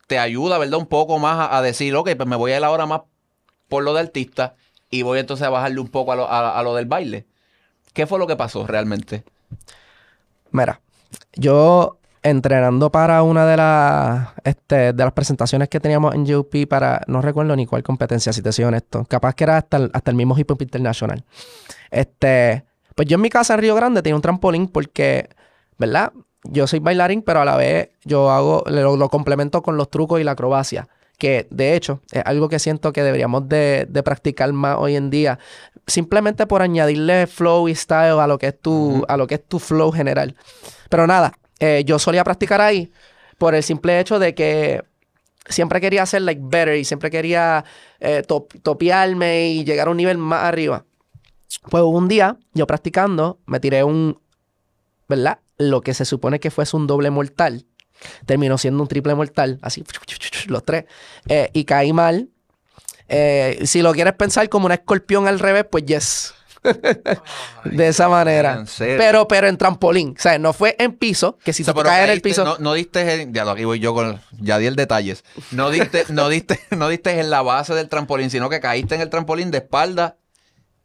[0.08, 0.80] te ayuda, ¿verdad?
[0.80, 3.02] Un poco más a, a decir, ok, pues me voy a ir ahora más
[3.70, 4.56] por lo de artista
[4.90, 7.26] y voy entonces a bajarle un poco a lo, a- a lo del baile.
[7.94, 9.24] ¿Qué fue lo que pasó realmente?
[10.52, 10.82] Mira,
[11.36, 17.02] yo entrenando para una de las este, de las presentaciones que teníamos en GOP para,
[17.08, 19.06] no recuerdo ni cuál competencia, si te soy honesto.
[19.06, 21.24] Capaz que era hasta el, hasta el mismo Hip Hop International.
[21.90, 22.66] Este,
[22.96, 25.30] pues yo en mi casa en Río Grande tenía un trampolín porque,
[25.78, 26.12] ¿verdad?
[26.44, 30.20] Yo soy bailarín, pero a la vez yo hago, lo, lo complemento con los trucos
[30.20, 30.88] y la acrobacia.
[31.18, 35.12] Que de hecho es algo que siento que deberíamos de, de practicar más hoy en
[35.12, 35.38] día.
[35.88, 39.46] Simplemente por añadirle flow y style a lo que es tu, a lo que es
[39.46, 40.36] tu flow general.
[40.90, 42.92] Pero nada, eh, yo solía practicar ahí
[43.38, 44.84] por el simple hecho de que
[45.48, 47.66] siempre quería hacer like better y siempre quería
[48.00, 50.86] eh, top- topearme y llegar a un nivel más arriba.
[51.70, 54.20] Pues un día, yo practicando, me tiré un,
[55.10, 55.40] ¿verdad?
[55.58, 57.66] Lo que se supone que fuese un doble mortal.
[58.26, 59.84] Terminó siendo un triple mortal, así,
[60.48, 60.86] los tres.
[61.28, 62.30] Eh, y caí mal.
[63.14, 66.34] Eh, si lo quieres pensar como un escorpión al revés, pues yes.
[67.66, 68.64] de esa manera.
[68.78, 70.16] Pero, pero en trampolín.
[70.18, 72.44] O sea, no fue en piso, que si O sea, te caes en el piso.
[72.46, 75.24] No, no diste, en- ya lo aquí voy yo con, ya di el detalles.
[75.52, 79.02] No diste, no diste, no diste en la base del trampolín, sino que caíste en
[79.02, 80.18] el trampolín de espalda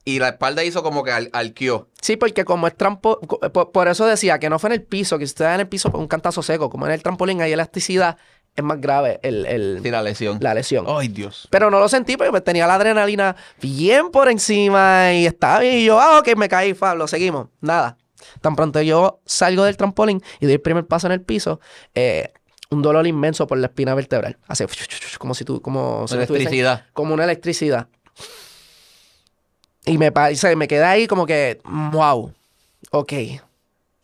[0.05, 1.89] y la espalda hizo como que al, arqueó.
[2.01, 4.83] Sí, porque como es trampo, co- por, por eso decía que no fue en el
[4.83, 6.71] piso, que si usted da en el piso, pues un cantazo seco.
[6.71, 8.17] Como en el trampolín hay elasticidad,
[8.57, 10.39] es más grave el, el- Sí, la lesión.
[10.41, 10.87] la lesión.
[10.89, 11.47] Ay, Dios.
[11.51, 15.75] Pero no lo sentí porque tenía la adrenalina bien por encima y estaba bien.
[15.79, 17.49] Y yo, ah, ok, me caí, Pablo, seguimos.
[17.61, 17.97] Nada.
[18.41, 21.61] Tan pronto yo salgo del trampolín y doy el primer paso en el piso,
[21.95, 22.33] eh,
[22.71, 24.39] un dolor inmenso por la espina vertebral.
[24.49, 24.67] Hace
[25.19, 26.87] como si tú, como si estuviesen- Electricidad.
[26.93, 27.89] como una electricidad.
[29.85, 32.33] Y me, sea, me quedé ahí como que, wow,
[32.91, 33.13] ok.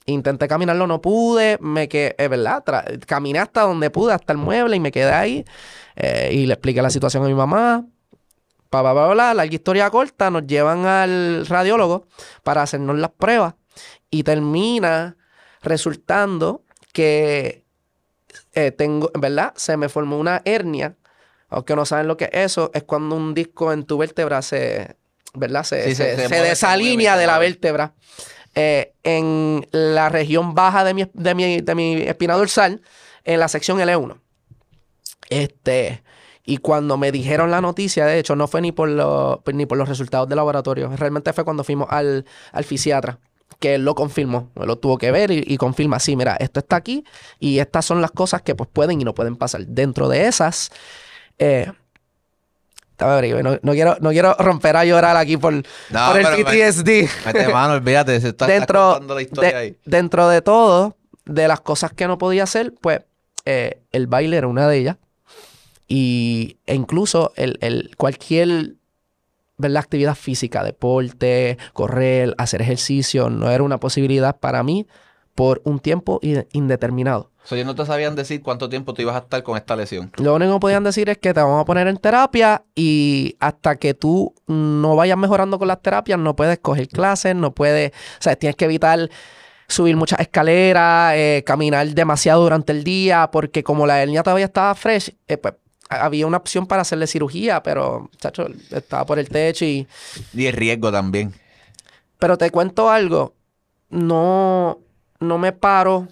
[0.07, 4.38] Intenté caminarlo, no pude, me quedé, es verdad, tra- caminé hasta donde pude, hasta el
[4.38, 5.45] mueble y me quedé ahí.
[5.95, 7.87] Eh, y le expliqué la situación a mi mamá.
[8.69, 12.07] Pa, pa, pa, bla, larga historia corta, nos llevan al radiólogo
[12.43, 13.55] para hacernos las pruebas.
[14.11, 15.17] Y termina
[15.62, 17.65] resultando que
[18.55, 19.53] eh, tengo, ¿verdad?
[19.57, 20.97] Se me formó una hernia.
[21.49, 24.97] Aunque no saben lo que es eso, es cuando un disco en tu vértebra se,
[25.35, 25.65] ¿verdad?
[25.65, 27.95] Se, Sí, se- desalinea de la vértebra.
[28.55, 32.83] Eh, en la región baja de mi, de mi, de mi espina dorsal,
[33.25, 34.21] en la sección L1.
[35.31, 36.03] Este,
[36.45, 39.79] y cuando me dijeron la noticia, de hecho, no fue ni por, lo- ni por
[39.79, 43.19] los resultados de laboratorio, realmente fue cuando fuimos al, al fisiatra,
[43.61, 47.05] que él lo confirmó, lo tuvo que ver y, confirma, sí, mira, esto está aquí
[47.38, 49.65] y estas son las cosas que pues pueden y no pueden pasar.
[49.67, 50.71] Dentro de esas,
[51.38, 51.73] eh,
[52.99, 57.09] no, no quiero, no quiero romper a llorar aquí por, No, por el me- PTSD
[57.27, 59.77] Mete mano, olvídate, se está, dentro, contando la historia de, ahí.
[59.85, 63.01] dentro de todo, de las cosas que no podía hacer, pues
[63.45, 64.97] eh, el baile era una de ellas.
[65.89, 68.75] Y, e incluso el, el- cualquier
[69.59, 69.83] ¿verdad?
[69.83, 74.87] actividad física, deporte, correr, hacer ejercicio, no era una posibilidad para mí
[75.35, 76.21] por un tiempo
[76.53, 77.31] indeterminado.
[77.45, 79.75] O sea, ellos no te sabían decir cuánto tiempo tú ibas a estar con esta
[79.75, 80.13] lesión.
[80.17, 83.77] Lo único que podían decir es que te vamos a poner en terapia y hasta
[83.77, 88.23] que tú no vayas mejorando con las terapias, no puedes coger clases, no puedes, o
[88.23, 89.11] sea, tienes que evitar
[89.67, 94.75] subir muchas escaleras, eh, caminar demasiado durante el día, porque como la hernia todavía estaba
[94.75, 95.55] fresh, eh, pues
[95.89, 99.87] había una opción para hacerle cirugía, pero, chacho, estaba por el techo y...
[100.33, 101.35] Y el riesgo también.
[102.19, 103.35] Pero te cuento algo,
[103.91, 104.79] no,
[105.19, 106.09] no me paro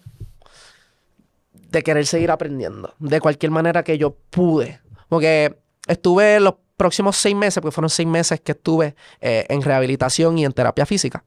[1.70, 4.80] de querer seguir aprendiendo, de cualquier manera que yo pude.
[5.08, 5.56] Porque
[5.86, 10.44] estuve los próximos seis meses, porque fueron seis meses que estuve eh, en rehabilitación y
[10.44, 11.24] en terapia física,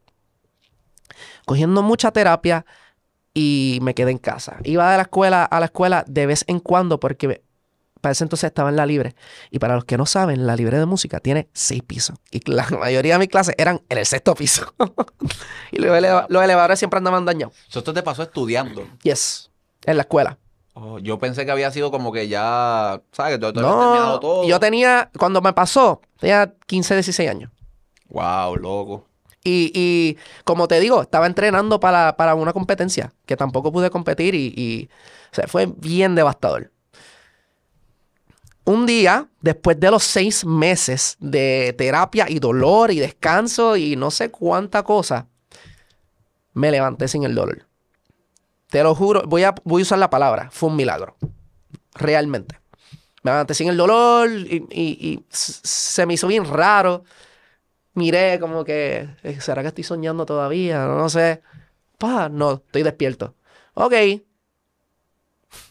[1.45, 2.65] cogiendo mucha terapia
[3.33, 4.57] y me quedé en casa.
[4.63, 7.43] Iba de la escuela a la escuela de vez en cuando porque
[8.01, 9.15] para ese entonces estaba en la libre.
[9.49, 12.17] Y para los que no saben, la libre de música tiene seis pisos.
[12.31, 14.73] Y la mayoría de mis clases eran en el sexto piso.
[15.71, 17.55] y los, eleva- los elevadores siempre andaban dañados.
[17.69, 18.85] Eso te pasó estudiando.
[19.03, 19.49] Yes.
[19.85, 20.37] En la escuela.
[20.75, 23.37] Oh, yo pensé que había sido como que ya, ¿sabes?
[23.37, 24.43] Que habías terminado No, todo.
[24.47, 27.51] yo tenía, cuando me pasó, tenía 15, 16 años.
[28.09, 29.07] Wow, loco.
[29.43, 34.35] Y, y como te digo, estaba entrenando para, para una competencia que tampoco pude competir
[34.35, 34.89] y, y,
[35.31, 36.71] o sea, fue bien devastador.
[38.65, 44.09] Un día, después de los seis meses de terapia y dolor y descanso y no
[44.09, 45.27] sé cuánta cosa,
[46.53, 47.67] me levanté sin el dolor.
[48.73, 51.15] Te lo juro, voy a, voy a usar la palabra, fue un milagro.
[51.93, 52.57] Realmente.
[53.21, 57.03] Me levanté sin el dolor y, y- y se me hizo bien raro
[57.93, 60.85] miré como que, eh, ¿será que estoy soñando todavía?
[60.87, 61.43] No, sé.
[61.99, 63.35] Pa, no, estoy despierto.
[63.75, 63.93] Ok.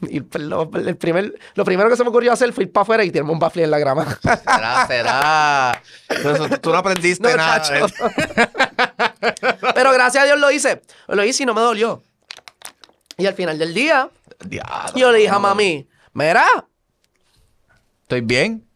[0.02, 2.82] Y pues, lo, el primer, lo primero que se me ocurrió hacer fue ir para
[2.82, 4.06] afuera y tirarme un baffle en la grama.
[4.22, 5.82] Será, será.
[6.60, 7.62] Tú no aprendiste No, nada.
[7.76, 7.82] ¿eh?
[9.74, 10.82] Pero gracias a Dios lo hice.
[11.08, 12.00] Lo hice y no me dolió.
[13.18, 14.08] Y al final del día,
[14.44, 16.46] Diablo, yo le dije a mami, mira,
[18.02, 18.66] ¿Estoy bien?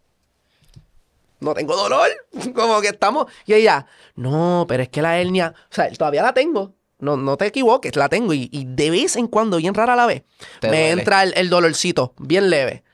[1.40, 2.08] no tengo dolor.
[2.54, 3.26] Como que estamos.
[3.44, 6.74] Y ella, no, pero es que la hernia, o sea, todavía la tengo.
[6.98, 8.32] No, no te equivoques, la tengo.
[8.32, 10.22] Y, y de vez en cuando, bien rara la vez,
[10.62, 10.90] me duele.
[10.92, 12.84] entra el, el dolorcito, bien leve.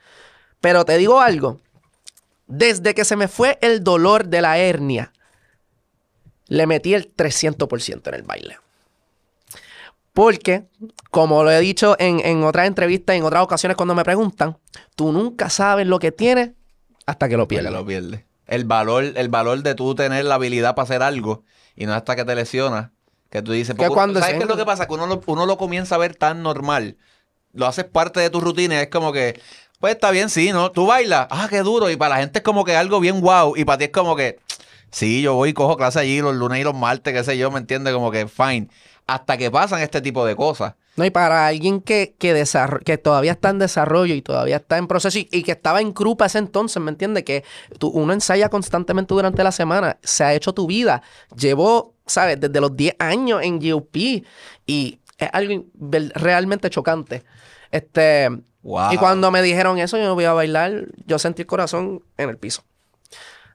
[0.59, 1.59] Pero te digo algo.
[2.47, 5.13] Desde que se me fue el dolor de la hernia,
[6.47, 8.57] le metí el 300% en el baile.
[10.13, 10.65] Porque,
[11.09, 14.57] como lo he dicho en, en otras entrevistas, en otras ocasiones cuando me preguntan,
[14.95, 16.51] tú nunca sabes lo que tienes
[17.05, 17.71] hasta que lo pierdes.
[17.71, 18.23] lo pierdes.
[18.45, 21.43] El valor, el valor de tú tener la habilidad para hacer algo
[21.75, 22.91] y no hasta que te lesionas,
[23.31, 24.85] que tú dices, porque cuando ¿sabes se- qué es lo que pasa?
[24.87, 26.97] Que uno lo, uno lo comienza a ver tan normal,
[27.53, 29.39] lo haces parte de tu rutina es como que,
[29.79, 30.71] pues está bien, sí, ¿no?
[30.71, 33.55] Tú bailas, ah, qué duro, y para la gente es como que algo bien wow,
[33.57, 34.37] y para ti es como que,
[34.91, 37.49] sí, yo voy y cojo clase allí los lunes y los martes, qué sé yo,
[37.49, 37.93] ¿me entiendes?
[37.93, 38.67] Como que, fine.
[39.07, 40.75] Hasta que pasan este tipo de cosas.
[40.95, 42.45] No, y para alguien que, que,
[42.85, 45.93] que todavía está en desarrollo y todavía está en proceso y, y que estaba en
[45.93, 47.23] grupo ese entonces, ¿me entiendes?
[47.23, 47.43] Que
[47.79, 51.01] tú- uno ensaya constantemente durante la semana, se ha hecho tu vida.
[51.35, 52.39] Llevo, ¿sabes?
[52.39, 54.23] Desde los 10 años en GOP
[54.67, 55.65] y es algo
[56.15, 57.23] realmente chocante.
[57.71, 58.29] Este,
[58.61, 58.93] Wow.
[58.93, 62.29] Y cuando me dijeron eso, yo no voy a bailar, yo sentí el corazón en
[62.29, 62.63] el piso.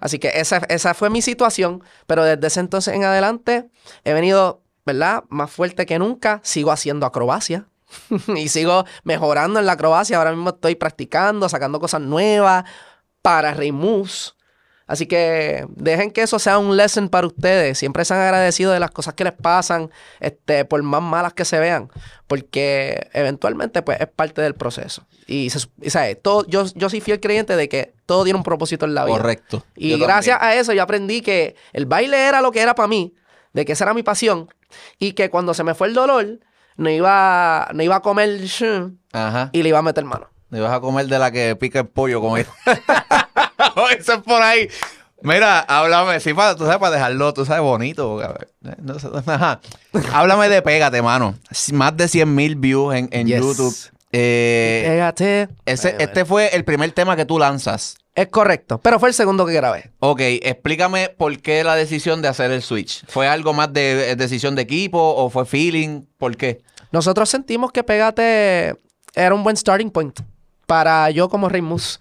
[0.00, 3.70] Así que esa, esa fue mi situación, pero desde ese entonces en adelante
[4.04, 5.24] he venido, ¿verdad?
[5.29, 7.66] Más fuerte que nunca, sigo haciendo acrobacia
[8.35, 10.16] y sigo mejorando en la acrobacia.
[10.16, 12.64] Ahora mismo estoy practicando, sacando cosas nuevas
[13.22, 14.35] para Rey Moves.
[14.87, 17.77] Así que dejen que eso sea un lesson para ustedes.
[17.77, 21.59] Siempre sean agradecidos de las cosas que les pasan, este, por más malas que se
[21.61, 21.90] vean,
[22.27, 25.07] porque eventualmente pues es parte del proceso.
[25.27, 26.16] Y, se, y, ¿sabes?
[26.22, 29.18] Todo, yo, yo soy fiel creyente de que todo tiene un propósito en la vida.
[29.18, 29.62] Correcto.
[29.77, 30.59] Y Yo gracias también.
[30.59, 33.14] a eso yo aprendí que el baile era lo que era para mí,
[33.59, 34.49] de que esa era mi pasión,
[35.01, 36.38] y que cuando se me fue el dolor,
[36.77, 38.38] no iba, no iba a comer
[39.12, 39.51] Ajá.
[39.53, 40.29] y le iba a meter mano.
[40.51, 42.53] Me vas a comer de la que pica el pollo con eso.
[43.99, 44.68] eso es por ahí.
[45.23, 48.23] Mira, háblame, sí, para, tú sabes, para dejarlo, tú sabes, bonito.
[48.23, 48.47] eh,
[48.81, 48.94] no
[49.27, 49.61] ajá.
[50.12, 51.35] Háblame de Pégate, mano.
[51.73, 53.40] Más de 100 mil views en, en Yes.
[53.40, 53.77] YouTube.
[54.12, 55.49] Eh, Pégate.
[55.66, 57.97] ese- este fue el primer tema que tú lanzas.
[58.18, 59.92] Es correcto, pero fue el segundo que grabé.
[60.00, 63.07] Ok, explícame por qué la decisión de hacer el switch.
[63.07, 66.02] ¿Fue algo más de decisión de equipo o fue feeling?
[66.18, 66.61] ¿Por qué?
[66.90, 68.74] Nosotros sentimos que Pégate
[69.14, 70.18] era un buen starting point
[70.66, 72.00] para yo como Rey Mus.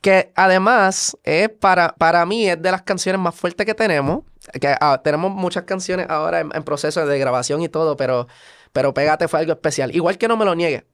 [0.00, 4.24] Que además es para, para mí es de las canciones más fuertes que tenemos.
[4.58, 8.26] Que ah, tenemos muchas canciones ahora en, en proceso de grabación y todo, pero,
[8.72, 9.94] pero Pégate fue algo especial.
[9.94, 10.78] Igual que no me lo niegue.
[10.78, 10.84] A mí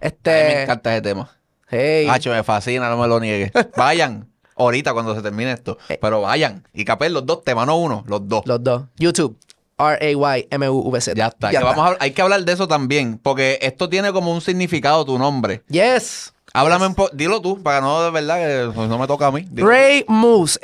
[0.00, 0.30] Este.
[0.30, 1.30] me encanta ese tema.
[1.68, 3.50] Hey, Hacho, me fascina, no me lo niegues.
[3.76, 5.78] Vayan, ahorita cuando se termine esto.
[5.88, 5.98] Eh.
[6.00, 6.66] Pero vayan.
[6.72, 8.42] Y capel los dos temas, no uno, los dos.
[8.46, 8.84] los dos.
[8.96, 9.36] YouTube.
[9.76, 11.14] R-A-Y-M-U-V-Z.
[11.16, 11.50] Ya está.
[11.50, 13.18] Que vamos a hablar- hay que hablar de eso también.
[13.22, 15.62] Porque esto tiene como un significado tu nombre.
[15.68, 16.32] Yes.
[16.52, 17.10] Háblame un poco.
[17.12, 19.44] Dilo tú, para no de verdad que pues, no me toca a mí.
[19.50, 19.66] Dilo.
[19.68, 20.60] Ray Moves,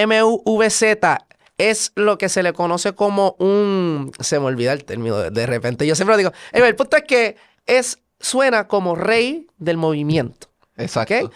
[0.00, 1.26] R-A-Y-M-U-V-Z.
[1.58, 4.10] es lo que se le conoce como un...
[4.18, 5.86] Se me olvida el término de, de repente.
[5.86, 6.32] Yo siempre lo digo.
[6.52, 7.36] El punto es que
[7.66, 10.48] es, suena como rey del movimiento.
[10.76, 11.26] Exacto.
[11.26, 11.32] ¿ok?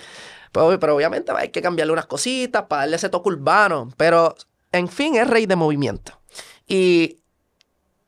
[0.52, 3.90] Pero, pero obviamente hay que cambiarle unas cositas para darle ese toque urbano.
[3.96, 4.34] Pero,
[4.70, 6.20] en fin, es rey de movimiento.
[6.68, 7.18] Y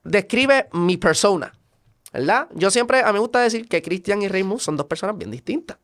[0.04, 1.52] describe mi persona,
[2.12, 2.48] ¿verdad?
[2.54, 5.30] Yo siempre, a mí me gusta decir que Christian y Raymond son dos personas bien
[5.30, 5.78] distintas.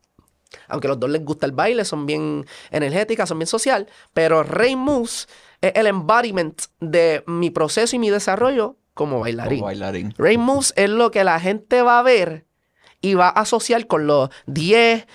[0.68, 3.88] Aunque los dos les gusta el baile, son bien energéticas, son bien social.
[4.12, 5.26] Pero Rey Moose
[5.60, 9.58] es el embodiment de mi proceso y mi desarrollo como bailarín.
[9.58, 10.14] Como bailarín.
[10.18, 12.46] Ray Moves es lo que la gente va a ver
[13.02, 15.06] y va a asociar con los 10,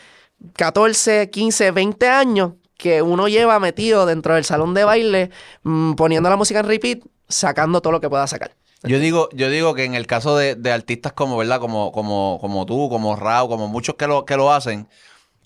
[0.53, 5.31] 14, 15, 20 años que uno lleva metido dentro del salón de baile,
[5.63, 8.55] mm, poniendo la música en repeat, sacando todo lo que pueda sacar.
[8.83, 11.59] Yo digo, yo digo que en el caso de, artistas como, ¿verdad?
[11.59, 14.87] Como, como, como tú, como Rao, como muchos que lo, que lo hacen,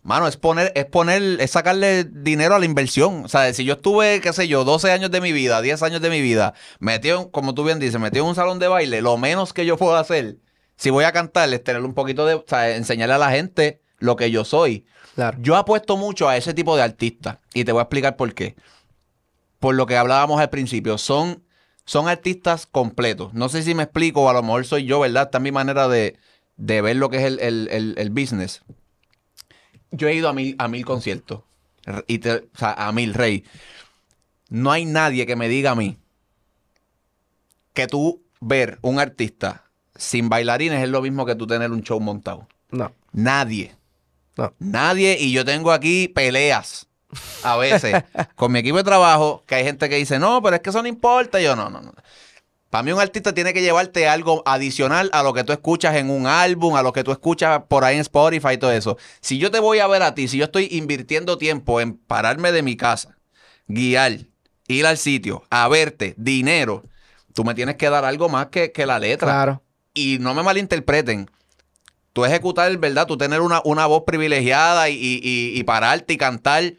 [0.03, 3.23] mano, es poner, es poner, es sacarle dinero a la inversión.
[3.25, 6.01] O sea, si yo estuve, qué sé yo, 12 años de mi vida, 10 años
[6.01, 9.17] de mi vida, metido, como tú bien dices, metido en un salón de baile, lo
[9.17, 10.37] menos que yo puedo hacer,
[10.81, 13.81] si voy a cantar, es tener un poquito de, o sea, enseñarle a la gente
[13.99, 14.87] lo que yo soy.
[15.13, 15.37] Claro.
[15.39, 18.55] Yo apuesto mucho a ese tipo de artistas y te voy a explicar por qué.
[19.59, 21.43] Por lo que hablábamos al principio, son,
[21.85, 23.31] son artistas completos.
[23.35, 25.25] No sé si me explico, o a lo mejor soy yo, ¿verdad?
[25.25, 26.17] Esta es mi manera de,
[26.57, 28.63] de ver lo que es el, el- el- el business.
[29.91, 31.41] Yo he ido a mil, a mil conciertos.
[32.07, 33.43] Y te- o sea, a mil, rey.
[34.49, 35.99] No hay nadie que me diga a mí
[37.73, 39.65] que tú ver un artista
[40.01, 42.47] sin bailarines es lo mismo que tú tener un show montado.
[42.71, 42.91] No.
[43.11, 43.75] Nadie.
[44.35, 44.53] No.
[44.57, 45.17] Nadie.
[45.19, 46.87] Y yo tengo aquí peleas
[47.43, 48.03] a veces
[48.35, 50.81] con mi equipo de trabajo, que hay gente que dice, no, pero es que eso
[50.81, 51.39] no importa.
[51.39, 51.93] Y yo, no, no, no.
[52.71, 56.09] Para mí un artista tiene que llevarte algo adicional a lo que tú escuchas en
[56.09, 58.97] un álbum, a lo que tú escuchas por ahí en Spotify y todo eso.
[59.19, 62.51] Si yo te voy a ver a ti, si yo estoy invirtiendo tiempo en pararme
[62.51, 63.17] de mi casa,
[63.67, 64.21] guiar,
[64.67, 66.85] ir al sitio, a verte, dinero,
[67.33, 69.61] tú me tienes que dar algo más que, que la letra Claro.
[69.93, 71.29] Y no me malinterpreten.
[72.13, 73.07] Tú ejecutar, ¿verdad?
[73.07, 76.73] Tú tener una, una voz privilegiada y, y- y- pararte y cantar,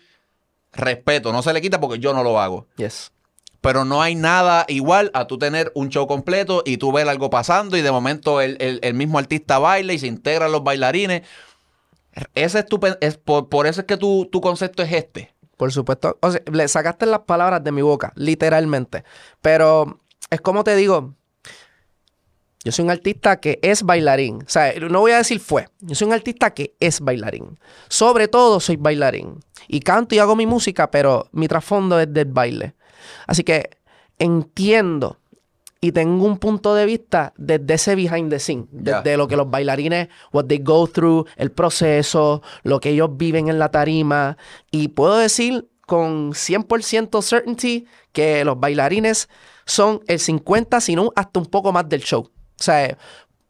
[0.73, 2.67] respeto, no se le quita porque yo no lo hago.
[2.77, 3.13] Yes.
[3.61, 7.31] Pero no hay nada igual a tú tener un show completo y tú ver algo
[7.31, 11.23] pasando y de momento el, el- el mismo artista baila y se integran los bailarines.
[12.35, 15.33] Ese es tu, es por, por eso es que tu, tu concepto es este.
[15.57, 16.19] Por supuesto.
[16.21, 19.05] O sea, le sacaste las palabras de mi boca, literalmente.
[19.41, 21.15] Pero es como te digo,
[22.65, 24.43] yo soy un artista que es bailarín.
[24.43, 25.69] O sea, no voy a decir fue.
[25.81, 27.59] Yo soy un artista que es bailarín.
[27.89, 29.41] Sobre todo soy bailarín.
[29.69, 32.75] Y canto y hago mi música, pero mi trasfondo es del baile.
[33.27, 33.71] Así que
[34.19, 35.19] entiendo
[35.81, 39.51] y tengo un punto de vista desde ese behind the scene, desde lo que los
[39.51, 44.37] bailarines, what they go through, el proceso, lo que ellos viven en la tarima.
[44.71, 49.29] Y puedo decir con 100% certainty que los bailarines
[49.65, 52.31] son el 50, sino hasta un poco más del show.
[52.63, 52.97] O sea,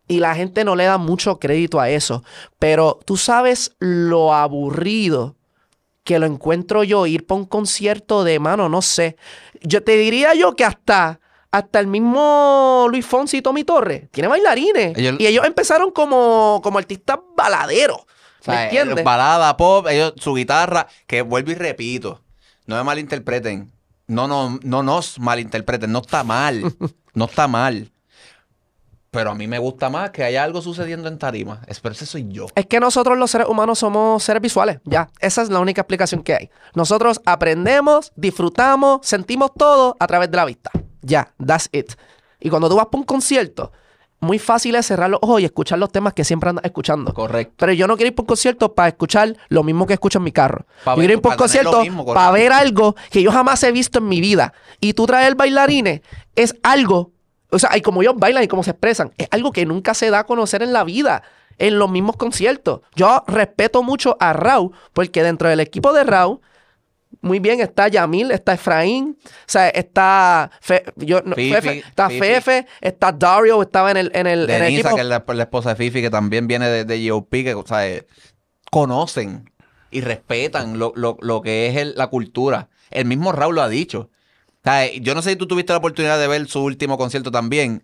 [0.09, 2.25] y la gente no le da mucho crédito a eso.
[2.59, 5.37] Pero tú sabes lo aburrido
[6.03, 9.17] que lo encuentro yo ir para un concierto de mano, no sé.
[9.61, 11.21] Yo te diría yo que hasta,
[11.51, 14.97] hasta el mismo Luis Fonsi y Tommy Torres tiene bailarines.
[14.97, 17.99] Ellos- y ellos empezaron como, como artistas baladeros.
[18.47, 19.05] O ¿Me entiendes?
[19.05, 22.23] Balada, pop, ellos, su guitarra, que vuelvo y repito,
[22.67, 23.71] no me malinterpreten.
[24.09, 26.63] No, no, no nos malinterpreten, no está mal.
[27.15, 27.93] no está mal.
[29.13, 31.61] Pero a mí me gusta más que haya algo sucediendo en tarima.
[31.67, 32.47] Es, pero ese soy yo.
[32.55, 35.11] Es que nosotros los seres humanos somos seres visuales, ya.
[35.21, 36.51] Esa es la única explicación que hay.
[36.75, 40.71] Nosotros aprendemos, disfrutamos, sentimos todo a través de la vista.
[41.03, 41.93] Ya, that's it.
[42.41, 43.71] Y cuando tú vas para un concierto,
[44.19, 47.13] muy fácil es cerrar los ojos y escuchar los temas que siempre andas escuchando.
[47.13, 47.53] Correcto.
[47.59, 50.25] Pero yo no quiero ir por un concierto para escuchar lo mismo que escucho en
[50.25, 50.65] mi carro.
[50.85, 51.83] Pa' yo ver- quiero ir por un concierto
[52.15, 54.55] para ver algo que yo jamás he visto en mi vida.
[54.81, 56.01] Y tú traer bailarines
[56.35, 57.11] es algo,
[57.53, 60.11] o sea, y como ellos bailan y cómo se expresan, es algo que nunca se
[60.11, 61.23] da a conocer en la vida,
[61.59, 62.81] en los mismos conciertos.
[62.97, 66.41] Yo respeto mucho a Rau, porque dentro del equipo de Rau,
[67.21, 72.09] muy bien, está Yamil, está Efraín, o sea, está, Fe- yo, no, Fifi, Fefe, está
[72.09, 72.21] Fifi.
[72.21, 74.97] Fefe, está Dario, estaba en el, en el, en el Denisa, equipo.
[74.97, 77.67] que es la, la esposa de Fifi, que también viene de, de GOP, que o
[77.67, 78.07] sea, eh,
[78.71, 79.51] conocen
[79.91, 82.69] y respetan lo, lo- lo que es el- la cultura.
[82.91, 84.09] El mismo Raúl lo ha dicho.
[85.01, 87.83] Yo no sé si tú tuviste la oportunidad de ver su último concierto también.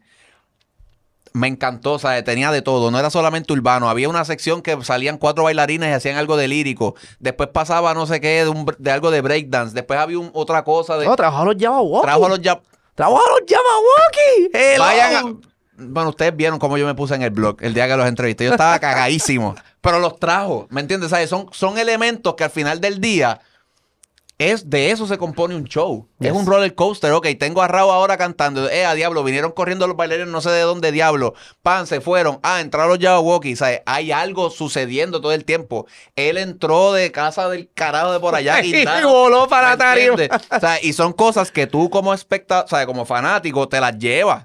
[1.35, 4.83] Me encantó, o sea, tenía de todo, no era solamente urbano, había una sección que
[4.83, 8.67] salían cuatro bailarines y hacían algo de lírico, después pasaba no sé qué, de, un-
[8.79, 11.05] de algo de breakdance, después había un- otra cosa de...
[11.05, 12.03] No, trabajó a los Yamawoki.
[12.03, 12.61] trajo a los ya-
[12.95, 14.51] Trabajo a los Yamawoki.
[14.55, 14.83] Hello.
[14.85, 15.49] Vayan a-
[15.85, 18.45] Bueno, ustedes vieron cómo yo me puse en el blog el día que los entrevisté.
[18.47, 19.55] Yo estaba cagadísimo.
[19.81, 20.67] pero los trajo.
[20.71, 21.11] ¿Me entiendes?
[21.11, 21.29] ¿Sabes?
[21.31, 23.41] Son, son elementos que al final del día
[24.39, 26.09] es de eso se compone un show.
[26.21, 26.31] Yes.
[26.31, 27.11] Es un roller coaster.
[27.11, 28.71] Ok, tengo a Raúl ahora cantando.
[28.71, 31.35] Eh, a diablo, vinieron corriendo los bailarines, no sé de dónde diablo.
[31.63, 32.39] Pan, se fueron.
[32.45, 33.57] Ah, entraron los Jabberwocky.
[33.57, 33.83] ¿sabes?
[33.85, 35.87] Hay algo sucediendo todo el tiempo.
[36.15, 38.63] Él entró de casa del carajo de por allá.
[38.69, 40.41] Y voló para la ¿me tarima.
[40.57, 42.87] O sea, y son cosas que tú como espectador, ¿sabes?
[42.87, 44.45] Como fanático, te las llevas.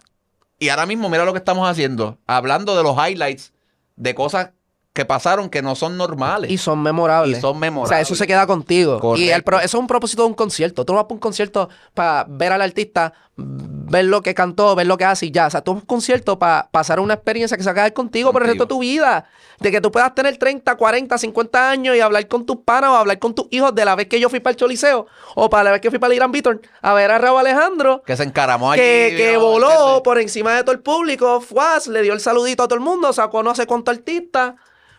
[0.57, 2.17] Y ahora mismo, mira lo que estamos haciendo.
[2.25, 3.53] Hablando de los highlights
[3.95, 4.51] de cosas
[4.93, 6.51] que pasaron que no son normales.
[6.51, 7.39] Y son memorables.
[7.39, 7.89] Y son O memorables.
[7.89, 8.99] sea, eso se queda contigo.
[8.99, 9.25] Correcto.
[9.25, 10.85] Y el pro- eso es un propósito de un concierto.
[10.85, 14.85] Tú no vas para un concierto para ver al artista, ver lo que cantó, ver
[14.85, 15.47] lo que hace y ya.
[15.47, 17.75] O sea, tú vas a un concierto para pasar una experiencia que se va a
[17.75, 19.25] quedar contigo, por el resto de tu vida.
[19.59, 22.95] De que tú puedas tener 30, 40, 50 años y hablar con tus panas o
[22.95, 25.63] hablar con tus hijos de la vez que yo fui para el Choliseo o para
[25.63, 28.03] la vez que fui para el Irán Víctor a ver a Raúl Alejandro.
[28.05, 28.81] que se encaramó allí.
[28.81, 29.39] Que, que ¿no?
[29.39, 32.83] voló por encima de todo el público, fuas, le dio el saludito a todo el
[32.85, 34.55] mundo, sacó no sé cuánto artista.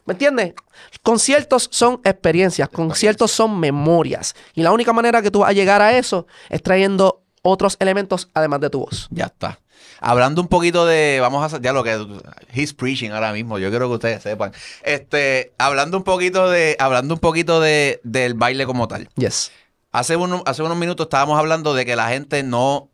[0.07, 0.55] ¿Me entiendes?
[1.03, 4.35] Conciertos son experiencias, conciertos son memorias.
[4.55, 8.29] Y la única manera que tú vas a llegar a eso es trayendo otros elementos
[8.35, 9.09] además de tu voz.
[9.11, 9.61] Ya está.
[10.01, 12.07] Hablando un poquito de, vamos a hacer ya lo que
[12.53, 14.53] he's preaching ahora mismo, yo quiero que ustedes sepan.
[14.83, 19.09] Este, hablando un poquito de, hablando un poquito de, del baile como tal.
[19.17, 19.51] Yes.
[19.93, 22.91] Hace, uno- hace unos minutos estábamos hablando de que la gente no,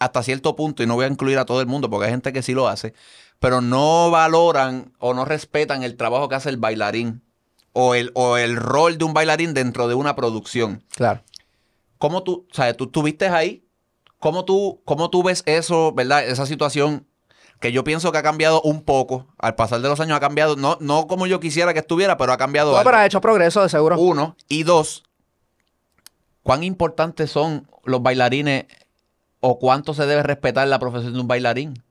[0.00, 2.32] hasta cierto punto, y no voy a incluir a todo el mundo porque hay gente
[2.32, 2.94] que sí lo hace,
[3.44, 7.22] pero no valoran o no respetan el trabajo que hace el bailarín
[7.74, 10.82] o el, o el rol de un bailarín dentro de una producción.
[10.96, 11.20] Claro.
[11.98, 13.62] ¿Cómo tú, o sea, tú estuviste ahí?
[14.18, 16.26] ¿Cómo tú, ¿Cómo tú ves eso, verdad?
[16.26, 17.06] Esa situación
[17.60, 19.26] que yo pienso que ha cambiado un poco.
[19.36, 22.32] Al pasar de los años ha cambiado, no, no como yo quisiera que estuviera, pero
[22.32, 22.88] ha cambiado No, algo.
[22.88, 24.00] pero ha hecho progreso, de seguro.
[24.00, 24.38] Uno.
[24.48, 25.02] Y dos,
[26.42, 28.64] ¿cuán importantes son los bailarines
[29.40, 31.83] o cuánto se debe respetar la profesión de un bailarín?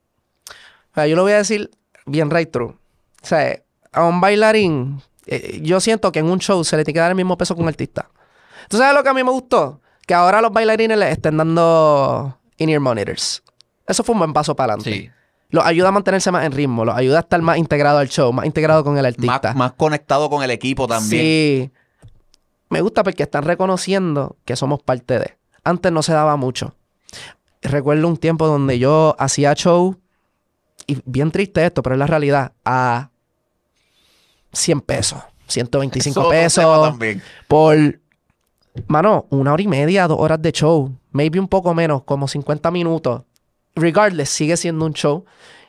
[0.94, 1.70] O sea, yo lo voy a decir
[2.06, 2.68] bien right true.
[2.68, 3.60] O sea,
[3.92, 7.10] a un bailarín, eh, yo siento que en un show se le tiene que dar
[7.10, 8.08] el mismo peso que un artista.
[8.68, 9.80] ¿Tú sabes lo que a mí me gustó?
[10.06, 13.42] Que ahora los bailarines les estén dando in-ear monitors.
[13.88, 15.12] Eso fue un buen paso para adelante.
[15.50, 18.32] Los ayuda a mantenerse más en ritmo, los ayuda a estar más integrado al show,
[18.32, 19.48] más integrado con el artista.
[19.48, 21.22] Más, más conectado con el equipo también.
[21.22, 21.70] Sí.
[22.70, 25.38] Me gusta porque están reconociendo que somos parte de.
[25.64, 26.74] Antes no se daba mucho.
[27.62, 29.96] Recuerdo un tiempo donde yo hacía show,
[30.86, 33.10] y bien triste esto, pero es la realidad, a
[34.52, 36.96] 100 pesos, 125 Eso pesos
[37.48, 37.76] por,
[38.86, 42.70] mano, una hora y media, dos horas de show, maybe un poco menos, como 50
[42.70, 43.22] minutos.
[43.74, 45.24] Regardless, sigue siendo un show.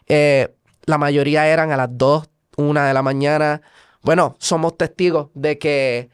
[0.08, 0.54] Eh,
[0.86, 3.62] la mayoría eran a las 2, 1 de la mañana.
[4.04, 6.10] Bueno, somos testigos de que,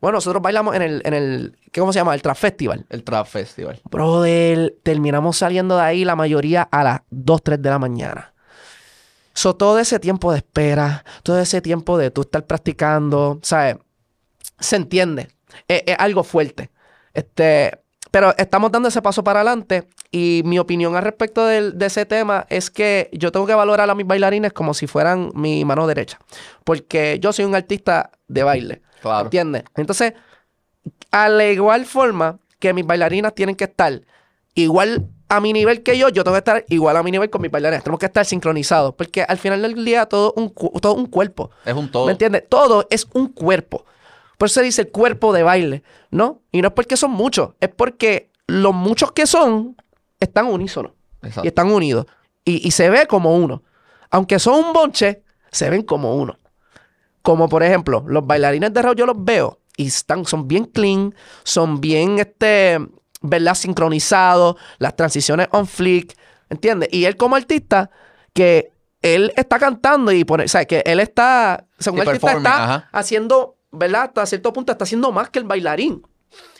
[0.00, 2.14] bueno, nosotros bailamos en el, en el ¿cómo se llama?
[2.14, 2.86] El Trap Festival.
[2.88, 3.80] El Trap Festival.
[3.90, 8.34] Brother, terminamos saliendo de ahí la mayoría a las 2, 3 de la mañana.
[9.38, 13.76] So, todo ese tiempo de espera, todo ese tiempo de tú estar practicando, ¿sabes?
[14.58, 15.28] Se entiende.
[15.68, 16.70] Es, es algo fuerte.
[17.14, 17.78] Este,
[18.10, 19.86] pero estamos dando ese paso para adelante.
[20.10, 23.88] Y mi opinión al respecto del- de ese tema es que yo tengo que valorar
[23.88, 26.18] a mis bailarines como si fueran mi mano derecha.
[26.64, 28.82] Porque yo soy un artista de baile.
[29.02, 29.26] Claro.
[29.26, 29.62] ¿Entiendes?
[29.76, 30.14] Entonces,
[31.12, 34.00] a la igual forma que mis bailarinas tienen que estar
[34.54, 37.42] igual a mi nivel que yo, yo tengo que estar igual a mi nivel con
[37.42, 37.84] mis bailarinas.
[37.84, 38.94] Tenemos que estar sincronizados.
[38.94, 41.50] Porque al final del día todo un, todo un cuerpo.
[41.64, 42.06] Es un todo.
[42.06, 42.44] ¿Me entiendes?
[42.48, 43.84] Todo es un cuerpo.
[44.38, 46.42] Por eso se dice el cuerpo de baile, ¿no?
[46.52, 49.76] Y no es porque son muchos, es porque los muchos que son
[50.20, 51.44] están unísonos Exacto.
[51.44, 52.06] y están unidos.
[52.44, 53.64] Y, y se ve como uno.
[54.10, 56.38] Aunque son un bonche, se ven como uno.
[57.22, 61.14] Como por ejemplo, los bailarines de Raúl yo los veo y están, son bien clean,
[61.42, 62.78] son bien, este,
[63.20, 63.54] ¿verdad?
[63.54, 66.16] Sincronizados, las transiciones on flick,
[66.50, 66.88] ¿entiendes?
[66.92, 67.90] Y él como artista,
[68.32, 72.64] que él está cantando y pone, o sea, que él está, según el artista está
[72.64, 72.88] ajá.
[72.92, 74.04] haciendo, ¿verdad?
[74.04, 76.02] Hasta cierto punto está haciendo más que el bailarín.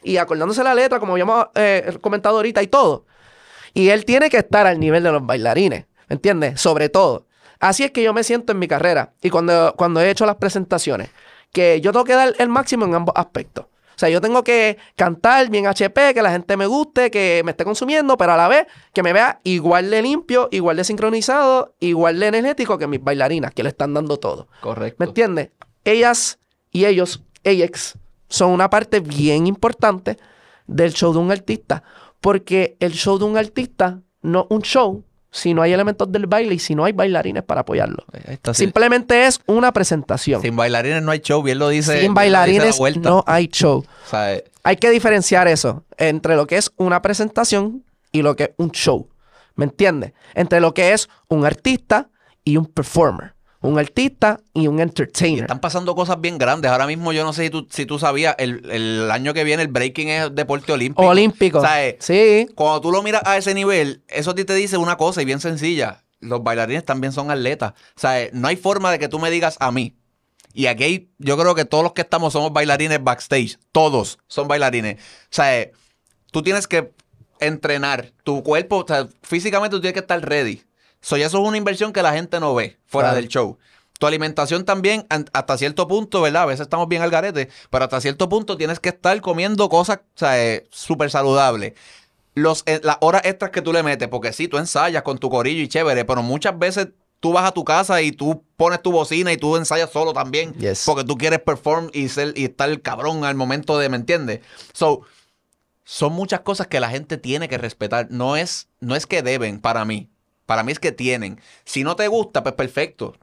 [0.03, 3.05] Y acordándose la letra, como habíamos eh, comentado ahorita y todo.
[3.75, 6.61] Y él tiene que estar al nivel de los bailarines, ¿me entiendes?
[6.61, 7.27] Sobre todo.
[7.61, 10.37] Así es que yo me siento en mi carrera y cuando, cuando he hecho las
[10.37, 11.11] presentaciones,
[11.53, 13.67] que yo tengo que dar el máximo en ambos aspectos.
[13.99, 17.51] O sea, yo tengo que cantar bien HP, que la gente me guste, que me
[17.51, 21.75] esté consumiendo, pero a la vez que me vea igual de limpio, igual de sincronizado,
[21.81, 24.47] igual de energético que mis bailarinas, que le están dando todo.
[24.61, 24.99] Correcto.
[25.01, 25.51] ¿Me entiendes?
[25.83, 26.39] Ellas
[26.71, 30.17] y ellos, ellas, son una parte bien importante
[30.69, 31.83] del show de un artista.
[32.21, 36.55] Porque el show de un artista no un show si no hay elementos del baile
[36.55, 38.05] y si no hay bailarines para apoyarlo.
[38.13, 38.65] Ahí está, sí.
[38.65, 40.41] Simplemente es una presentación.
[40.43, 41.93] Sin bailarines no hay show, bien lo dice.
[41.93, 43.85] Sin dice bailarines no hay show.
[44.07, 48.37] O sea, eh, Hay que diferenciar eso entre lo que es una presentación y lo
[48.37, 49.09] que es un show.
[49.55, 50.13] ¿Me entiendes?
[50.35, 52.09] Entre lo que es un artista
[52.45, 53.35] y un performer.
[53.61, 55.43] Un artista y un entertainer.
[55.43, 56.71] Están pasando cosas bien grandes.
[56.71, 59.63] Ahora mismo yo no sé si tú, si tú sabías, el, el año que viene
[59.63, 61.07] el breaking es deporte olímpico.
[61.09, 61.59] Olímpico.
[61.59, 62.47] O sea, eh, sí.
[62.55, 65.25] cuando tú lo miras a ese nivel, eso a ti te dice una cosa y
[65.25, 66.05] bien sencilla.
[66.21, 67.73] Los bailarines también son atletas.
[67.97, 69.97] O sea, eh, no hay forma de que tú me digas a mí.
[70.53, 73.59] Y aquí hay- yo creo que todos los que estamos somos bailarines backstage.
[73.73, 74.97] Todos son bailarines.
[74.97, 75.73] O sea, eh,
[76.33, 76.93] tú tienes que
[77.41, 78.79] entrenar tu cuerpo.
[78.79, 80.63] O sea, físicamente tú tienes que estar ready.
[81.01, 83.17] So, eso es una inversión que la gente no ve fuera Claro.
[83.21, 83.59] del show.
[83.99, 86.43] Tu alimentación también, hasta cierto punto, ¿verdad?
[86.43, 90.01] A veces estamos bien al garete, pero hasta cierto punto tienes que estar comiendo cosas,
[90.21, 91.73] eh, súper saludables.
[92.35, 95.29] Los, eh, las horas extras que tú le metes, porque sí, tú ensayas con tu
[95.29, 96.89] corillo y chévere, pero muchas veces
[97.19, 100.55] tú vas a tu casa y tú pones tu bocina y tú ensayas solo también,
[100.55, 100.85] Yes.
[100.87, 104.41] porque tú quieres perform y, ser, y estar cabrón al momento de, ¿me entiendes?
[104.73, 105.01] So,
[105.83, 108.07] son muchas cosas que la gente tiene que respetar.
[108.11, 110.09] No es, no es que deben para mí.
[110.49, 111.39] Para mí es que tienen.
[111.67, 113.15] Si no te gusta, pues perfecto.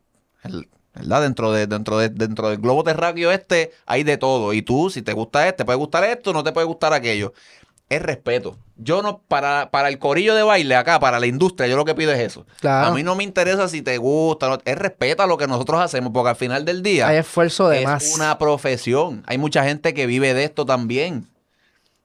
[0.43, 1.23] El- ¿Verdad?
[1.23, 4.53] Dentro, de, dentro, de, dentro del globo terráqueo este hay de todo.
[4.53, 7.33] Y tú, si te gusta este, te puede gustar esto, no te puede gustar aquello.
[7.89, 8.57] Es respeto.
[8.77, 11.95] Yo no, para, para el corillo de baile acá, para la industria, yo lo que
[11.95, 12.45] pido es eso.
[12.61, 12.87] Claro.
[12.89, 16.11] A mí no me interesa si te gusta, no- es respeta lo que nosotros hacemos,
[16.13, 18.13] porque al final del día Hay esfuerzo de es más.
[18.15, 19.23] una profesión.
[19.25, 21.27] Hay mucha gente que vive de esto también.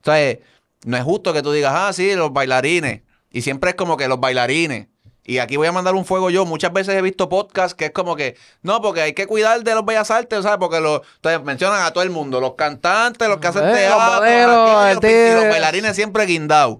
[0.01, 0.35] O sea,
[0.83, 3.03] no es justo que tú digas, ah, sí, los bailarines.
[3.31, 4.87] Y siempre es como que los bailarines.
[5.23, 6.45] Y aquí voy a mandar un fuego yo.
[6.45, 9.75] Muchas veces he visto podcasts que es como que, no, porque hay que cuidar de
[9.75, 10.57] los bellas artes, ¿sabes?
[10.59, 13.77] Porque los, entonces mencionan a todo el mundo, los cantantes, los que hacen Eh, los
[13.77, 15.49] teatro, modelos, y los artistas.
[15.49, 16.79] bailarines siempre guindados.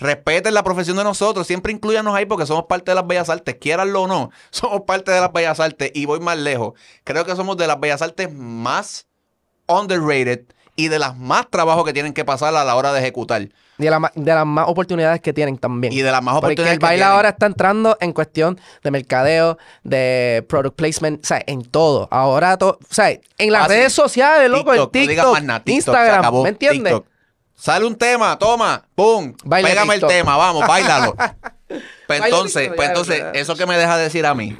[0.00, 3.56] Respeten la profesión de nosotros, siempre incluyanos ahí porque somos parte de las bellas artes,
[3.56, 6.74] quieranlo o no, somos parte de las bellas artes y voy más lejos.
[7.04, 9.06] Creo que somos de las bellas artes más
[9.66, 10.44] underrated
[10.76, 13.48] y de las más trabajos que tienen que pasar a la hora de ejecutar.
[13.78, 15.92] Y de, la de las más oportunidades que tienen también.
[15.92, 18.90] Y de las más Porque oportunidades el que baile ahora está entrando en cuestión de
[18.90, 22.08] mercadeo, de product placement, o sea, en todo.
[22.10, 23.74] Ahora, todo, o sea, en las Ah, sí.
[23.74, 26.92] redes sociales, loco, TikTok, el no TikTok, más nada, TikTok, se Instagram, acabó, ¿me entiendes?
[26.92, 27.06] TikTok.
[27.54, 31.14] Sale un tema, toma, pum, Baila pégame el tema, vamos, bailalo.
[32.06, 34.56] Pues entonces, pues entonces, eso que me deja decir a mí,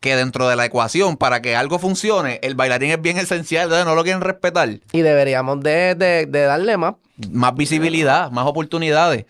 [0.00, 3.84] que dentro de la ecuación, para que algo funcione, el bailarín es bien esencial, entonces
[3.86, 4.68] no lo quieren respetar.
[4.92, 6.94] Y deberíamos de, de- de darle más.
[7.30, 9.26] Más visibilidad, más oportunidades.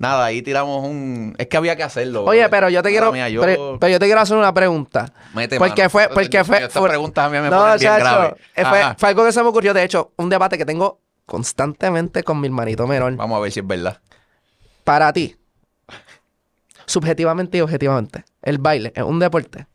[0.00, 1.34] Nada, ahí tiramos un...
[1.38, 2.24] Es que había que hacerlo.
[2.24, 5.12] Oye, pero yo te quiero, mía, yo- pero, pero yo te quiero hacer una pregunta.
[5.34, 5.90] Mete porque mano.
[5.90, 8.32] fue, porque fue, Estas fue- preguntas a mí me no, ponen bien graves.
[8.56, 9.72] eh, fue, fue algo que se me ocurrió.
[9.74, 13.14] De hecho, un debate que tengo constantemente con mi hermanito menor.
[13.16, 14.00] Vamos a ver si es verdad.
[14.84, 15.36] Para ti,
[16.86, 19.66] subjetivamente y objetivamente, el baile es un deporte.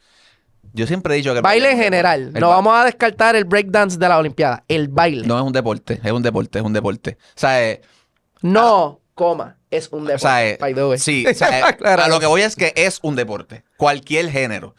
[0.74, 1.38] Yo siempre he dicho que...
[1.38, 2.34] el Baile en general.
[2.34, 4.63] No ba- vamos a descartar el breakdance de la Olimpiada.
[4.67, 5.26] El baile.
[5.28, 7.17] No es un deporte, es un deporte, es un deporte.
[7.21, 7.82] O sea, eh,
[8.41, 9.57] No, coma.
[9.69, 10.15] Es un deporte.
[10.15, 10.97] O sea, eh, the way.
[10.97, 12.03] sí, o sea, eh, Claro.
[12.03, 14.76] a lo que voy es que es un deporte, cualquier género.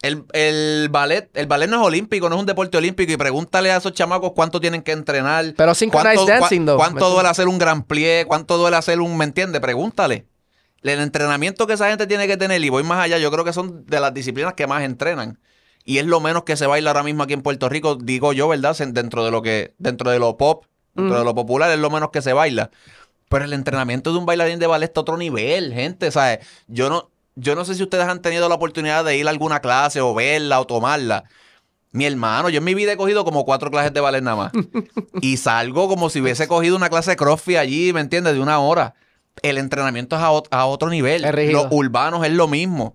[0.00, 3.72] El, el ballet, el ballet no es olímpico, no es un deporte olímpico y pregúntale
[3.72, 5.54] a esos chamacos cuánto tienen que entrenar.
[5.56, 9.16] Pero synchronized cuánto, dancing, cua- cuánto duele hacer un gran plie, cuánto duele hacer un,
[9.16, 9.60] ¿me entiendes?
[9.60, 10.26] Pregúntale.
[10.82, 13.52] El entrenamiento que esa gente tiene que tener, y voy más allá, yo creo que
[13.52, 15.38] son de las disciplinas que más entrenan.
[15.84, 18.46] Y es lo menos que se baila ahora mismo aquí en Puerto Rico, digo yo,
[18.48, 18.76] ¿verdad?
[18.88, 20.64] Dentro de lo que, dentro de lo pop,
[20.94, 21.18] dentro Mm.
[21.20, 22.70] de lo popular, es lo menos que se baila.
[23.28, 26.10] Pero el entrenamiento de un bailarín de ballet está a otro nivel, gente.
[26.10, 26.40] ¿sabes?
[26.66, 29.60] Yo no, yo no sé si ustedes han tenido la oportunidad de ir a alguna
[29.60, 31.24] clase o verla o tomarla.
[31.92, 34.52] Mi hermano, yo en mi vida he cogido como cuatro clases de ballet nada más.
[35.22, 38.34] y salgo como si hubiese cogido una clase de CrossFit allí, ¿me entiendes?
[38.34, 38.94] De una hora.
[39.42, 41.24] El entrenamiento es a, ot- a otro nivel.
[41.52, 42.94] Los urbanos es lo mismo.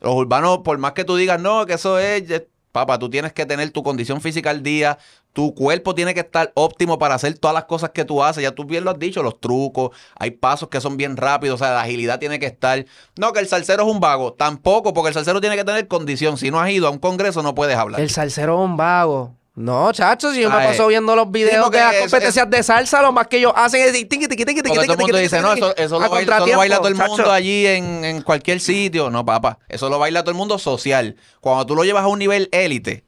[0.00, 2.24] Los urbanos, por más que tú digas, no, que eso es...
[2.72, 4.96] Papá, tú tienes que tener tu condición física al día,
[5.34, 8.42] tu cuerpo tiene que estar óptimo para hacer todas las cosas que tú haces.
[8.42, 11.64] Ya tú bien lo has dicho, los trucos, hay pasos que son bien rápidos, o
[11.64, 12.82] sea, la agilidad tiene que estar.
[13.18, 16.38] No, que el salsero es un vago, tampoco, porque el salsero tiene que tener condición.
[16.38, 18.00] Si no has ido a un congreso, no puedes hablar.
[18.00, 19.36] El salsero es un vago.
[19.54, 23.12] No, chacho, si yo me paso viendo los videos de las competencias de salsa, lo
[23.12, 26.00] más que ellos hacen es tiqui, tiqui, tiqui, tiqui, todo el mundo dice, no, eso,
[26.00, 29.10] lo, baila, todo el mundo allí en, en cualquier sitio.
[29.10, 31.16] No, papá, eso lo baila todo el mundo social.
[31.40, 33.04] Cuando tú lo llevas a un nivel élite,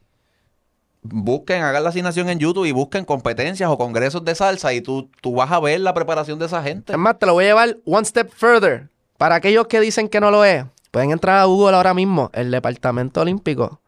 [1.01, 5.09] busquen, hagan la asignación en YouTube y busquen competencias o congresos de salsa y tú,
[5.21, 6.93] tú vas a ver la preparación de esa gente.
[6.93, 8.89] Es más, te lo voy a llevar one step further.
[9.17, 12.29] Para aquellos que dicen que no lo es, pueden entrar a Google ahora mismo.
[12.33, 13.81] El Departamento Olímpico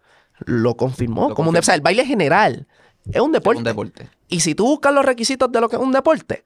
[0.45, 1.57] lo confirmó Lo como un.
[1.57, 2.67] O sea, el baile general
[3.11, 3.57] es un Es deporte.
[3.59, 4.09] un deporte.
[4.27, 6.43] Y si tú buscas los requisitos de lo que es un deporte,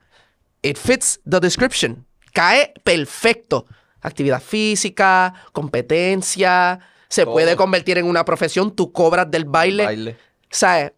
[0.62, 2.06] it fits the description.
[2.34, 3.66] Cae perfecto.
[4.02, 7.34] Actividad física, competencia, se Todo.
[7.34, 9.86] puede convertir en una profesión, tú cobras del baile.
[9.86, 10.18] Baile.
[10.50, 10.94] ¿Sabes?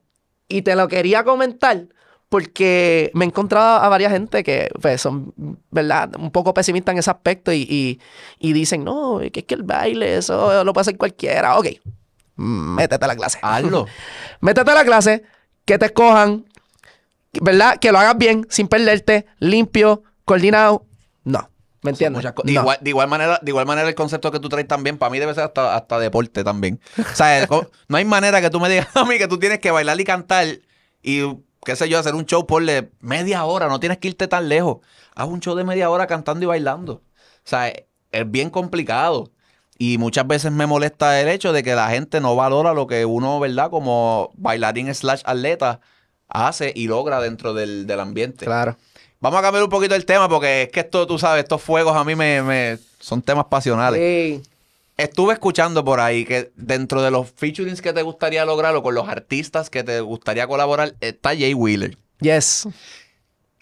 [0.47, 1.87] Y te lo quería comentar
[2.29, 5.33] porque me he encontrado a varias gente que pues, son,
[5.69, 6.11] ¿verdad?
[6.17, 7.99] Un poco pesimistas en ese aspecto y, y-
[8.39, 11.57] y dicen, no, que es que el baile, eso lo puede hacer cualquiera.
[11.57, 11.67] Ok,
[12.35, 13.39] métete a la clase.
[13.41, 13.87] Hazlo.
[14.41, 15.23] métete a la clase,
[15.65, 16.45] que te escojan,
[17.41, 17.77] ¿verdad?
[17.79, 20.85] Que lo hagas bien, sin perderte, limpio, coordinado.
[21.23, 21.49] No.
[21.83, 22.23] ¿Me entiendes?
[22.45, 25.19] Igual, de, igual manera, de igual manera, el concepto que tú traes también, para mí
[25.19, 26.79] debe ser hasta, hasta deporte también.
[26.97, 27.47] O sea, el
[27.89, 30.05] no hay manera que tú me digas a mí que tú tienes que bailar y
[30.05, 30.47] cantar
[31.01, 32.63] y, qué sé yo, hacer un show por
[33.01, 33.67] media hora.
[33.67, 34.77] No tienes que irte tan lejos.
[35.13, 36.93] Haz un show de media hora cantando y bailando.
[36.93, 37.01] O
[37.43, 39.32] sea, es bien complicado.
[39.85, 43.03] Y muchas veces me molesta el hecho de que la gente no valora lo que
[43.05, 43.69] uno, ¿verdad?
[43.69, 45.81] Como bailarín slash atleta
[46.29, 48.45] hace y logra dentro del, del ambiente.
[48.45, 48.77] Claro.
[49.19, 51.97] Vamos a cambiar un poquito el tema porque es que esto, tú sabes, estos fuegos
[51.97, 53.99] a mí me, me- son temas pasionales.
[53.99, 54.41] Sí.
[54.95, 58.95] Estuve escuchando por ahí que dentro de los featurings que te gustaría lograr o con
[58.95, 61.97] los artistas que te gustaría colaborar está Jay Wheeler.
[62.21, 62.67] Yes.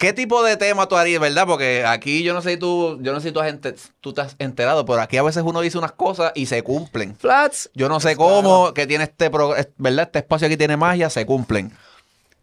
[0.02, 1.46] ¿Qué tipo de tema tú harías, verdad?
[1.46, 4.14] Porque aquí yo no sé si tú, yo no sé si tú, has ente- tú
[4.14, 7.16] te has enterado, pero aquí a veces uno dice unas cosas y se cumplen.
[7.16, 7.70] Flats.
[7.76, 10.06] Yo no sé cómo, que tiene este, pro- ¿verdad?
[10.08, 11.72] Este espacio aquí tiene magia, se cumplen.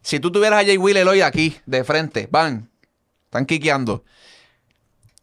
[0.03, 2.71] Si tú tuvieras a Jay Wheeler hoy aquí, de frente, van,
[3.25, 4.05] están quiqueando.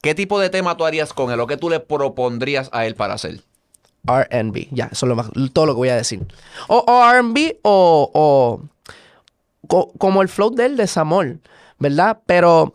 [0.02, 2.96] ¿Qué tipo de tema tú harías con él o qué tú le propondrías a él
[2.96, 3.40] para hacer?
[4.06, 4.68] RB.
[4.72, 6.28] Ya, eso es lo más, todo lo que voy a decir.
[6.68, 8.62] O, o RB o, o
[9.68, 11.38] co- como el flow del desamor,
[11.80, 12.20] ¿verdad?
[12.26, 12.74] Pero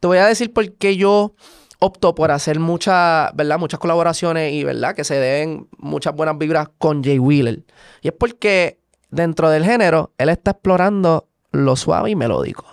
[0.00, 1.34] te voy a decir por qué yo
[1.78, 3.58] opto por hacer muchas, ¿verdad?
[3.58, 4.94] Muchas colaboraciones y, ¿verdad?
[4.94, 7.64] Que se den muchas buenas vibras con Jay Wheeler.
[8.02, 8.78] Y es porque
[9.10, 12.64] dentro del género, él está explorando lo suave y melódico.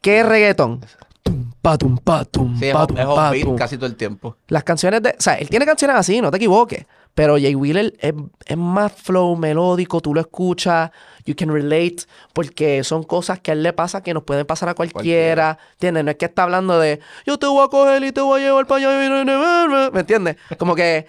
[0.00, 0.80] ¿Qué es reggaetón?
[1.22, 3.56] Tum, pa, tum, pa, tum, Sí, es, pa, es tum, pa, offbeat tum.
[3.56, 4.36] casi todo el tiempo.
[4.48, 5.10] Las canciones de.
[5.10, 6.86] O sea, él tiene canciones así, no te equivoques.
[7.18, 8.14] Pero Jay Wheeler es,
[8.46, 10.92] es más flow melódico, tú lo escuchas,
[11.24, 11.96] you can relate,
[12.32, 15.58] porque son cosas que a él le pasa que nos pueden pasar a cualquiera.
[15.72, 16.04] ¿Entiendes?
[16.04, 18.44] No es que está hablando de yo te voy a coger y te voy a
[18.44, 19.90] llevar para allá.
[19.92, 20.36] ¿Me entiendes?
[20.58, 21.06] Como que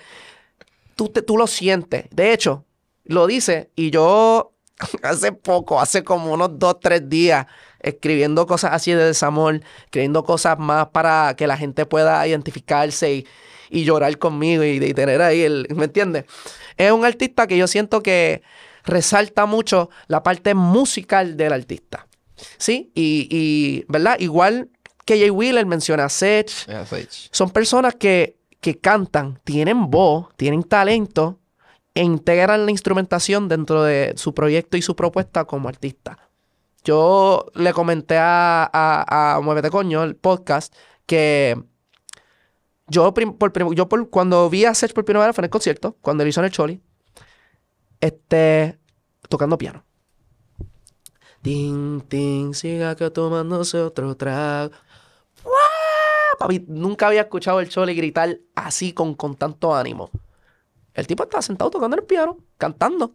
[0.95, 2.05] tú, te- tú lo sientes.
[2.09, 2.65] De hecho,
[3.03, 4.53] lo dice y yo
[5.03, 7.45] hace poco, hace como unos dos, tres días,
[7.81, 13.27] escribiendo cosas así de desamor, escribiendo cosas más para que la gente pueda identificarse y,
[13.69, 16.25] y llorar conmigo y, y tener ahí el, ¿me entiendes?
[16.77, 18.41] Es un artista que yo siento que
[18.83, 22.07] resalta mucho la parte musical del artista.
[22.57, 22.91] ¿Sí?
[22.95, 24.17] Y, y, ¿verdad?
[24.19, 24.69] Igual
[25.05, 26.49] que Jay Wheeler menciona a Sech,
[27.31, 31.39] son personas que, que cantan, tienen voz, tienen talento
[31.93, 36.29] e integran la instrumentación dentro de su proyecto y su propuesta como artista.
[36.85, 40.73] Yo le comenté a, a, a Muévete Coño, el podcast,
[41.05, 41.61] que
[42.89, 45.49] yo, por, prim- yo por- cuando vi a Sech por primera vez fue en el
[45.51, 46.81] concierto, cuando él hizo en el Choli,
[48.01, 48.77] este,
[49.27, 49.83] tocando piano.
[51.41, 54.71] Ting, ting, siga que tomándose otro trago.
[56.37, 60.09] Papi, nunca había escuchado el Choli gritar así con, con tanto ánimo.
[60.93, 63.13] El tipo está sentado tocando el piano, cantando.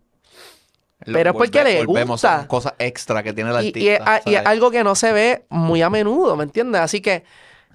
[1.05, 2.47] Pero es porque le gusta.
[2.49, 3.79] cosas extra que tiene el artista.
[3.79, 6.81] y es, y algo que no se ve muy a menudo, ¿me entiendes?
[6.81, 7.25] Así que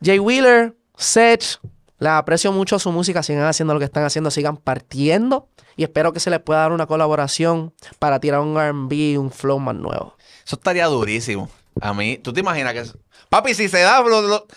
[0.04, 1.60] Jay Wheeler, Sech,
[2.00, 6.14] les aprecio mucho su música, sigan haciendo lo que están haciendo, sigan partiendo y espero
[6.14, 10.16] que se les pueda dar una colaboración para tirar un R&B, un flow más nuevo.
[10.46, 11.50] Eso estaría durísimo.
[11.82, 12.84] A mí, ¿tú te imaginas que...
[13.30, 14.02] Papi, si se da...
[14.02, 14.48] Lo, lo-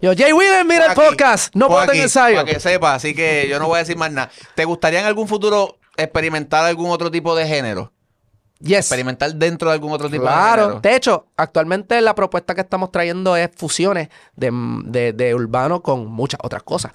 [0.00, 2.36] Yo, Jay Wheeler, mira el aquí, podcast, no puedo aquí, ensayo.
[2.36, 4.30] Para que sepa, así que yo no voy a decir más nada.
[4.54, 7.92] ¿Te gustaría en algún futuro experimentar algún otro tipo de género?
[8.60, 8.78] Yes.
[8.78, 10.62] Experimentar dentro de algún otro tipo de Claro.
[10.62, 10.80] género.
[10.80, 14.50] De hecho, actualmente la propuesta que estamos trayendo es fusiones de,
[14.84, 16.92] de- de urbano con muchas otras cosas.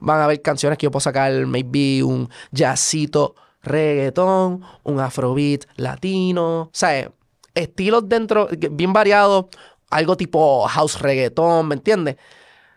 [0.00, 6.62] Van a haber canciones que yo puedo sacar, maybe un jazzito, reggaetón, un afrobeat latino,
[6.62, 7.10] o sea,
[7.54, 9.46] estilos dentro, bien variados,
[9.90, 12.16] algo tipo house reggaetón, ¿me entiendes?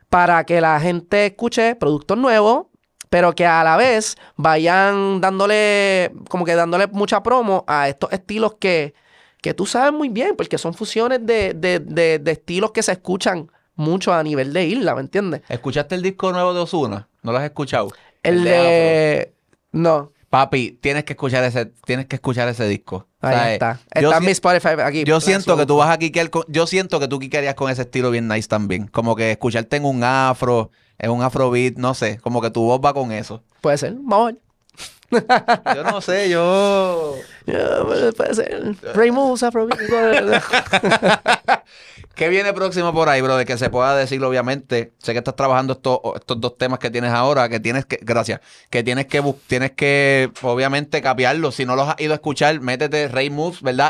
[0.10, 2.66] Para que la gente escuche productos nuevos,
[3.12, 8.56] pero que a la vez vayan dándole, como que dándole mucha promo a estos estilos
[8.58, 8.94] que,
[9.42, 12.94] que tú sabes muy bien, porque son fusiones de, de, de, de estilos que se
[12.94, 15.42] escuchan mucho a nivel de isla, ¿me entiendes?
[15.50, 17.10] ¿Escuchaste el disco nuevo de Osuna?
[17.22, 17.92] ¿No lo has escuchado?
[18.24, 19.34] El, de...
[19.74, 23.06] No, Papi, tienes que escuchar ese, tienes que escuchar ese disco.
[23.20, 23.80] ahí sea, está.
[24.00, 25.04] yo Está en mi Spotify aquí.
[25.04, 27.82] Yo siento que tú vas a quiquear con, yo siento que tú quiquearías con ese
[27.82, 28.88] estilo bien nice también.
[28.88, 30.72] Como que escucharte en un afro,
[31.02, 33.42] en un afrobeat, no sé, como que tu voz va con eso.
[33.60, 34.38] Puede ser, vamos a ver.
[35.76, 37.16] Yo no sé, yo.
[37.46, 38.76] Puede- ser.
[38.96, 39.78] Raymus, Afrobeat.
[42.22, 43.36] ¿Qué viene próximo por ahí, bro?
[43.36, 44.92] De que se pueda decir, obviamente.
[45.00, 48.42] Sé que estás trabajando estos, estos dos temas que tienes ahora, que tienes que, gracias,
[48.70, 51.56] que tienes que, tienes que, obviamente, capearlos.
[51.56, 53.90] Si no los has ido a escuchar, métete Ray Moves, ¿verdad?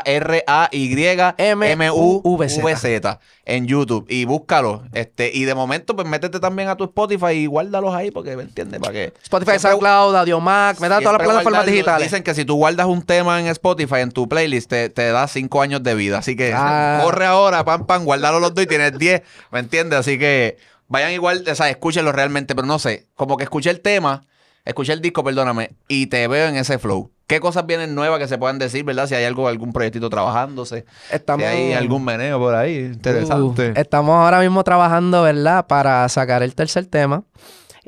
[1.92, 4.84] R-A-Y-M-U-V-Z en YouTube y búscalo.
[4.94, 8.44] Este, y de momento, pues métete también a tu Spotify y guárdalos ahí, porque, ¿me
[8.44, 8.80] entiendes?
[8.80, 9.12] Para que.
[9.22, 12.06] Spotify, SoundCloud, Audio Mac, me da todas las plataformas digitales.
[12.10, 15.28] Dicen que si tú guardas un tema en Spotify, en tu playlist, te, te da
[15.28, 16.16] cinco años de vida.
[16.18, 17.00] Así que Ah.
[17.02, 19.22] corre ahora, pam, pam, guárdalo los dos y tienes 10.
[19.50, 19.98] ¿Me entiendes?
[19.98, 20.56] Así que
[20.88, 24.24] vayan igual, o sea, escúchenlo realmente, pero no sé, como que escuché el tema,
[24.64, 27.10] escuché el disco, perdóname, y te veo en ese flow.
[27.26, 29.06] ¿Qué cosas vienen nuevas que se puedan decir, verdad?
[29.06, 33.70] Si hay algo, algún proyectito trabajándose, Estamos- si hay algún meneo por ahí, interesante.
[33.70, 35.66] Uh, estamos ahora mismo trabajando, ¿verdad?
[35.66, 37.24] Para sacar el tercer tema.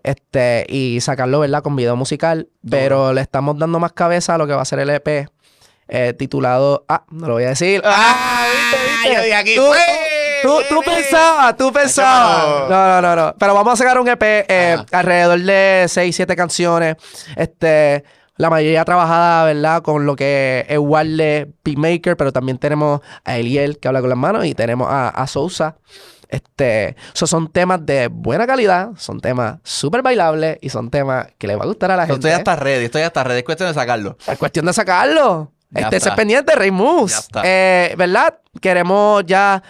[0.02, 1.62] Este, y sacarlo, ¿verdad?
[1.62, 2.48] Con video musical.
[2.68, 5.28] Pero le estamos dando más cabeza a lo que va a ser el EP.
[5.88, 6.86] eh, titulado.
[6.88, 7.82] Ah, no lo voy a decir.
[7.84, 8.46] ¡Ah!
[8.50, 9.14] ¿viste, viste?
[9.14, 9.64] Yo dije aquí, Tú.
[10.44, 12.68] Tú, tú pensabas, tú pensabas.
[12.68, 12.68] no.
[12.68, 13.34] No, no, no.
[13.38, 16.96] Pero vamos a sacar un EP eh, alrededor de 6, 7 canciones.
[17.36, 18.04] Este.
[18.36, 19.80] La mayoría trabajada, ¿verdad?
[19.82, 24.18] Con lo que es Warle Beatmaker, pero también tenemos a Eliel, que habla con las
[24.18, 25.76] manos, y tenemos a, a Sousa.
[26.28, 31.46] Este, esos son temas de buena calidad, son temas súper bailables y son temas que
[31.46, 32.14] le va a gustar a la gente.
[32.26, 33.38] Estoy hasta ready, estoy hasta ready.
[33.38, 34.16] Es cuestión de sacarlo.
[34.26, 35.52] Es cuestión de sacarlo.
[35.70, 37.16] Ya Este es pendiente, Rey Ya Moves.
[37.18, 37.42] está.
[37.44, 38.38] Eh, ¿Verdad?
[38.60, 39.62] Queremos ya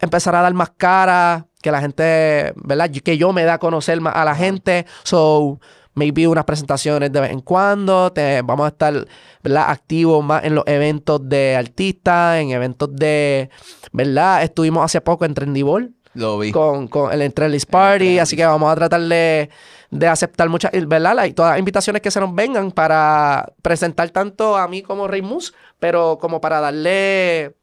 [0.00, 2.90] empezar a dar más cara, que la gente, ¿verdad?
[2.90, 4.86] Que yo me da a conocer más a la gente.
[5.02, 5.58] So,
[5.94, 8.12] maybe unas presentaciones de vez en cuando.
[8.12, 9.06] Te- vamos a estar,
[9.42, 9.64] ¿verdad?
[9.70, 13.50] Activos más en los eventos de artistas, en eventos de,
[13.92, 14.42] ¿verdad?
[14.42, 16.52] Estuvimos hace poco en Trendy Ball Lo vi.
[16.52, 19.48] con, con el Entrelist Party, así que vamos a tratar de,
[19.90, 21.14] de aceptar muchas, ¿verdad?
[21.16, 25.22] Like, todas las invitaciones que se nos vengan para presentar tanto a mí como Rey
[25.22, 27.54] Mus, pero como para darle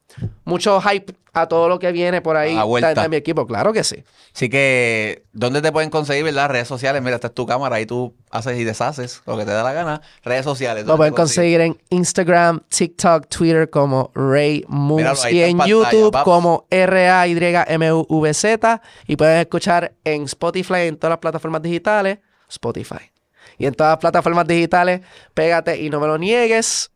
[0.44, 3.82] mucho hype a todo lo que viene por ahí de, de mi equipo, claro que
[3.82, 4.04] sí.
[4.32, 6.48] Así que, ¿dónde te pueden conseguir, verdad?
[6.48, 7.02] Redes sociales.
[7.02, 7.74] Mira, esta es tu cámara.
[7.76, 10.00] Ahí tú haces y deshaces lo que te da la gana.
[10.22, 10.84] Redes sociales.
[10.84, 15.90] Lo ¿dónde pueden conseguir en Instagram, TikTok, Twitter como Ray Moves y en en pantalla,
[15.90, 16.24] YouTube paps.
[16.24, 23.10] como R-A-Y-M-U-V-Z y pueden escuchar en Spotify, en todas las plataformas digitales, Spotify.
[23.58, 25.00] Y en todas las plataformas digitales,
[25.34, 26.92] pégate y no me lo niegues.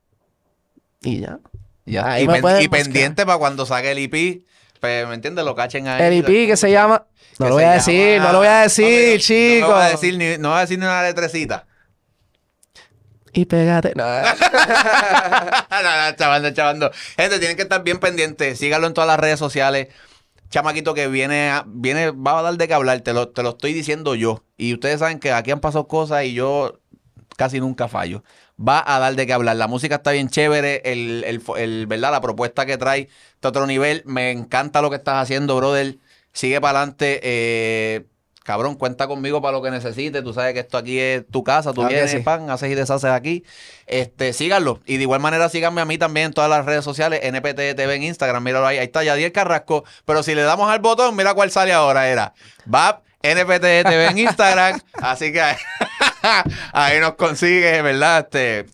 [1.03, 1.39] Y ya.
[2.21, 2.85] Y, me pen- pueden y buscar.
[2.85, 4.45] pendiente para cuando saque el IP.
[4.81, 5.45] Pues, ¿me entiendes?
[5.45, 6.03] Lo cachen ahí.
[6.03, 7.07] El IP que se llama...
[7.39, 9.69] No Que lo voy a decir, llama- no lo voy a decir, No, chicos.
[9.71, 11.67] No voy a decir ni, no voy a decir ni una letrecita.
[13.33, 13.93] Y pégate.
[13.95, 14.05] No.
[15.71, 16.91] no, no, chavando, chavando.
[17.17, 18.59] Gente, tienen que estar bien pendientes.
[18.59, 19.89] Síganlo en todas las redes sociales.
[20.51, 23.01] Chamaquito que viene, a- viene, va a dar de qué hablar.
[23.03, 24.45] Te lo, te lo estoy diciendo yo.
[24.57, 26.81] Y ustedes saben que aquí han pasado cosas y yo
[27.37, 28.25] casi nunca fallo.
[28.61, 29.57] Va a dar de qué hablar.
[29.57, 30.83] La música está bien chévere.
[30.85, 32.11] El, el, el- ¿verdad?
[32.11, 34.03] La propuesta que trae está a otro nivel.
[34.05, 35.97] Me encanta lo que estás haciendo, brother.
[36.33, 37.21] Sigue para adelante.
[37.23, 38.05] Eh,
[38.43, 40.25] cabrón, cuenta conmigo para lo que necesites.
[40.25, 41.71] Tú sabes que esto aquí es tu casa.
[41.71, 42.19] Tú Claro que vienes, sí.
[42.19, 43.45] pan, haces y deshaces aquí.
[43.87, 44.81] Este, síganlo.
[44.87, 47.21] Y de igual manera, síganme a mí también en todas las redes sociales.
[47.23, 48.43] NPT TV en Instagram.
[48.43, 48.79] Míralo ahí.
[48.79, 49.85] Ahí está Yadier Carrasco.
[50.05, 52.09] Pero si le damos al botón, mira cuál sale ahora.
[52.09, 52.35] Era
[52.65, 54.81] Bab NPT TV en Instagram.
[54.95, 55.43] Así que
[56.73, 58.21] ahí nos consigue, ¿verdad?
[58.21, 58.67] Este.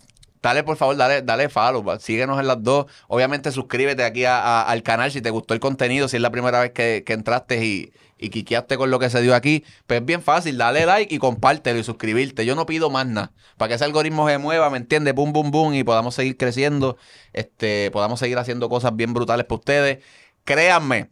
[0.42, 1.98] Dale, por favor, dale, dale follow.
[1.98, 2.84] Síguenos en las dos.
[3.08, 6.72] Obviamente, suscríbete aquí al canal si te gustó el contenido, si es la primera vez
[6.72, 9.64] que, que entraste y, y quiqueaste con lo que se dio aquí.
[9.86, 12.44] Pues es bien fácil, dale like y compártelo y suscribirte.
[12.44, 13.32] Yo no pido más nada.
[13.56, 15.14] Para que ese algoritmo se mueva, ¿me entiendes?
[15.14, 15.74] Boom, boom, boom.
[15.74, 16.96] Y podamos seguir creciendo.
[17.32, 20.04] Este, podamos seguir haciendo cosas bien brutales para ustedes.
[20.44, 21.10] Créanme,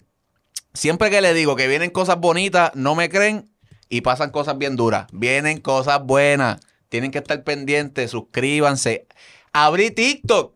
[0.74, 3.51] siempre que les digo que vienen cosas bonitas, no me creen
[3.92, 5.06] y pasan cosas bien duras.
[5.12, 6.58] Vienen cosas buenas.
[6.88, 9.06] Tienen que estar pendientes, suscríbanse.
[9.52, 10.54] Abrí TikTok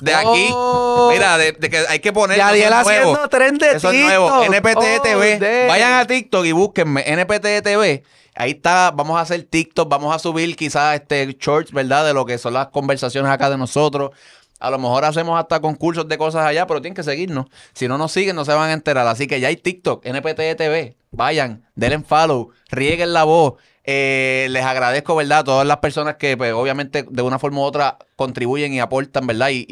[0.00, 0.48] de aquí.
[0.52, 1.10] Oh.
[1.12, 2.38] Mira, de, de que hay que poner.
[2.38, 4.40] Yadiel haciendo tren de Eso es nuevo.
[4.40, 4.54] TikTok.
[4.54, 5.38] NPT Oh, TV.
[5.38, 5.68] damn.
[5.68, 7.04] Vayan a TikTok y búsquenme.
[7.06, 8.04] NPT TV.
[8.34, 12.06] Ahí está, vamos a hacer TikTok, vamos a subir quizás este shorts, ¿verdad?
[12.06, 14.12] De lo que son las conversaciones acá de nosotros.
[14.58, 17.46] A lo mejor hacemos hasta concursos de cosas allá, pero tienen que seguirnos.
[17.74, 19.06] Si no nos siguen, no se van a enterar.
[19.06, 20.96] Así que ya hay TikTok, NPT TV.
[21.10, 23.54] Vayan, denle follow, rieguen la voz.
[23.84, 25.38] Eh, les agradezco, ¿verdad?
[25.38, 29.26] A todas las personas que, pues, obviamente, de una forma u otra contribuyen y aportan,
[29.26, 29.48] ¿verdad?
[29.50, 29.66] Y,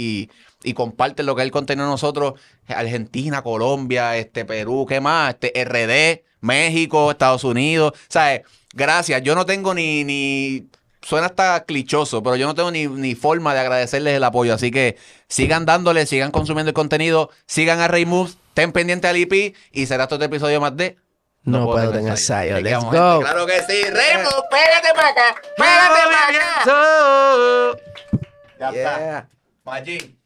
[0.64, 2.34] y, comparten lo que es el contenido de nosotros.
[2.66, 5.36] Argentina, Colombia, este, Perú, ¿qué más?
[5.38, 7.92] Este, RD, México, Estados Unidos.
[8.08, 8.42] ¿Sabes?
[8.72, 9.22] Gracias.
[9.22, 10.66] Yo no tengo ni, ni.
[11.06, 14.52] Suena hasta clichoso, pero yo no tengo ni, ni forma de agradecerles el apoyo.
[14.52, 14.98] Así que
[15.28, 19.86] sigan dándole, sigan consumiendo el contenido, sigan a Rey Moves, estén pendientes al IP y
[19.86, 20.96] será este otro episodio más de
[21.44, 22.60] No puedo tener ensayo.
[22.60, 22.90] Let's go.
[22.90, 23.84] gente, Claro que sí.
[23.84, 25.40] Rey Moves, pégate para acá.
[25.56, 27.80] Pégate para acá.
[28.58, 28.98] Ya está.
[28.98, 29.28] Yeah.
[29.64, 30.18] Magín.